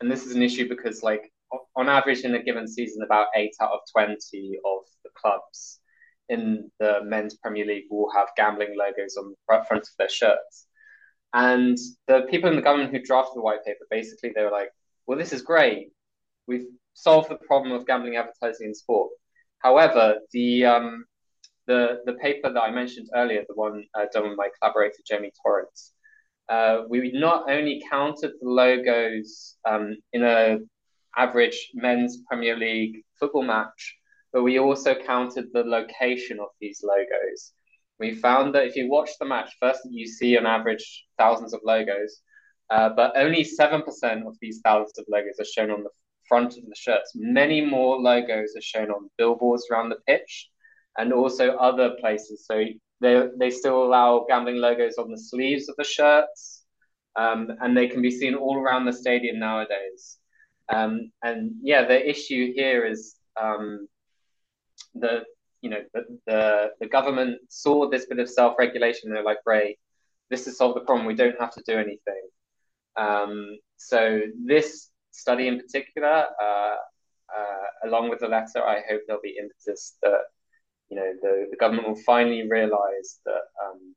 And 0.00 0.10
this 0.10 0.24
is 0.26 0.34
an 0.34 0.42
issue 0.42 0.68
because, 0.68 1.02
like, 1.02 1.32
on 1.76 1.88
average 1.88 2.20
in 2.20 2.34
a 2.34 2.42
given 2.42 2.68
season, 2.68 3.02
about 3.02 3.28
eight 3.36 3.54
out 3.60 3.72
of 3.72 3.80
20 3.92 4.16
of 4.64 4.80
the 5.04 5.10
clubs 5.14 5.80
in 6.28 6.70
the 6.78 7.00
men's 7.02 7.36
Premier 7.36 7.66
League 7.66 7.84
will 7.90 8.10
have 8.14 8.28
gambling 8.36 8.76
logos 8.78 9.16
on 9.16 9.30
the 9.48 9.64
front 9.66 9.82
of 9.82 9.88
their 9.98 10.08
shirts. 10.08 10.66
And 11.32 11.76
the 12.06 12.26
people 12.30 12.50
in 12.50 12.56
the 12.56 12.62
government 12.62 12.92
who 12.92 13.02
drafted 13.02 13.36
the 13.36 13.42
white 13.42 13.64
paper, 13.64 13.86
basically, 13.90 14.32
they 14.34 14.44
were 14.44 14.50
like, 14.50 14.70
well, 15.06 15.18
this 15.18 15.32
is 15.32 15.42
great. 15.42 15.90
We've 16.46 16.66
solved 16.94 17.28
the 17.28 17.36
problem 17.36 17.72
of 17.72 17.86
gambling 17.86 18.16
advertising 18.16 18.68
in 18.68 18.74
sport. 18.74 19.10
However, 19.58 20.18
the 20.32 20.64
um, 20.64 21.04
the 21.66 22.00
the 22.06 22.14
paper 22.14 22.52
that 22.52 22.60
I 22.60 22.70
mentioned 22.70 23.08
earlier, 23.14 23.44
the 23.46 23.54
one 23.54 23.84
uh, 23.94 24.06
done 24.12 24.28
with 24.28 24.38
my 24.38 24.48
collaborator 24.58 25.02
Jamie 25.06 25.32
Torrance, 25.42 25.92
uh, 26.50 26.82
we 26.88 27.12
not 27.12 27.48
only 27.48 27.82
counted 27.88 28.32
the 28.40 28.48
logos 28.48 29.56
um, 29.64 29.96
in 30.12 30.24
a 30.24 30.58
average 31.16 31.70
men's 31.74 32.22
Premier 32.28 32.56
League 32.56 33.04
football 33.18 33.44
match, 33.44 33.96
but 34.32 34.42
we 34.42 34.58
also 34.58 34.94
counted 34.94 35.46
the 35.52 35.62
location 35.62 36.40
of 36.40 36.48
these 36.60 36.82
logos. 36.84 37.52
We 38.00 38.14
found 38.14 38.54
that 38.54 38.66
if 38.66 38.74
you 38.76 38.90
watch 38.90 39.10
the 39.18 39.26
match, 39.26 39.52
first 39.60 39.80
you 39.88 40.06
see 40.06 40.36
on 40.36 40.46
average 40.46 41.04
thousands 41.18 41.54
of 41.54 41.60
logos, 41.64 42.20
uh, 42.70 42.90
but 42.90 43.12
only 43.16 43.44
7% 43.44 43.82
of 44.26 44.36
these 44.40 44.60
thousands 44.64 44.98
of 44.98 45.04
logos 45.08 45.38
are 45.38 45.44
shown 45.44 45.70
on 45.70 45.82
the 45.82 45.90
front 46.28 46.56
of 46.56 46.64
the 46.64 46.74
shirts. 46.76 47.12
Many 47.14 47.60
more 47.60 47.98
logos 47.98 48.54
are 48.56 48.62
shown 48.62 48.90
on 48.90 49.10
billboards 49.18 49.66
around 49.70 49.90
the 49.90 49.98
pitch 50.06 50.48
and 50.98 51.12
also 51.12 51.56
other 51.56 51.96
places. 52.00 52.46
So 52.46 52.64
they, 53.00 53.28
they 53.38 53.50
still 53.50 53.82
allow 53.84 54.26
gambling 54.28 54.56
logos 54.56 54.98
on 54.98 55.10
the 55.10 55.18
sleeves 55.18 55.68
of 55.68 55.76
the 55.76 55.84
shirts, 55.84 56.64
um, 57.16 57.48
and 57.60 57.76
they 57.76 57.88
can 57.88 58.02
be 58.02 58.10
seen 58.10 58.34
all 58.34 58.56
around 58.56 58.84
the 58.84 58.92
stadium 58.92 59.38
nowadays. 59.38 60.18
Um, 60.68 61.10
and 61.22 61.52
yeah, 61.62 61.84
the 61.84 62.08
issue 62.08 62.52
here 62.54 62.84
is 62.84 63.16
um, 63.40 63.88
the 64.94 65.24
you 65.62 65.70
know 65.70 65.82
the, 65.92 66.04
the, 66.26 66.70
the 66.80 66.86
government 66.88 67.38
saw 67.48 67.88
this 67.88 68.06
bit 68.06 68.18
of 68.18 68.28
self-regulation. 68.28 69.10
They're 69.10 69.22
like, 69.22 69.42
great, 69.44 69.78
this 70.30 70.44
has 70.46 70.56
solved 70.56 70.76
the 70.76 70.84
problem. 70.84 71.06
We 71.06 71.14
don't 71.14 71.38
have 71.40 71.52
to 71.54 71.62
do 71.66 71.74
anything. 71.74 72.28
Um, 72.96 73.58
so 73.76 74.20
this 74.46 74.90
study 75.10 75.48
in 75.48 75.58
particular, 75.58 76.26
uh, 76.42 76.76
uh, 77.36 77.86
along 77.88 78.10
with 78.10 78.20
the 78.20 78.28
letter, 78.28 78.64
I 78.64 78.82
hope 78.88 79.02
there'll 79.06 79.22
be 79.22 79.36
impetus 79.38 79.96
that 80.02 80.20
you 80.90 80.96
know 80.96 81.12
the, 81.22 81.46
the 81.50 81.56
government 81.56 81.88
will 81.88 82.02
finally 82.04 82.48
realise 82.48 83.20
that 83.24 83.42
um, 83.64 83.94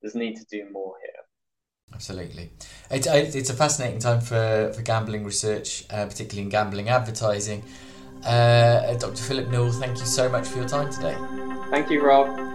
there's 0.00 0.14
need 0.14 0.36
to 0.36 0.44
do 0.50 0.70
more 0.72 0.94
here. 1.04 1.22
Absolutely, 1.92 2.50
it's 2.90 3.06
it's 3.06 3.50
a 3.50 3.54
fascinating 3.54 3.98
time 3.98 4.20
for 4.20 4.72
for 4.74 4.82
gambling 4.82 5.24
research, 5.24 5.84
uh, 5.90 6.06
particularly 6.06 6.42
in 6.42 6.48
gambling 6.48 6.88
advertising. 6.88 7.62
Uh, 8.24 8.94
Dr. 8.94 9.22
Philip 9.22 9.48
Newall, 9.48 9.72
thank 9.72 9.98
you 9.98 10.06
so 10.06 10.28
much 10.28 10.46
for 10.48 10.58
your 10.58 10.68
time 10.68 10.90
today. 10.90 11.16
Thank 11.70 11.88
you, 11.90 12.02
Rob. 12.02 12.47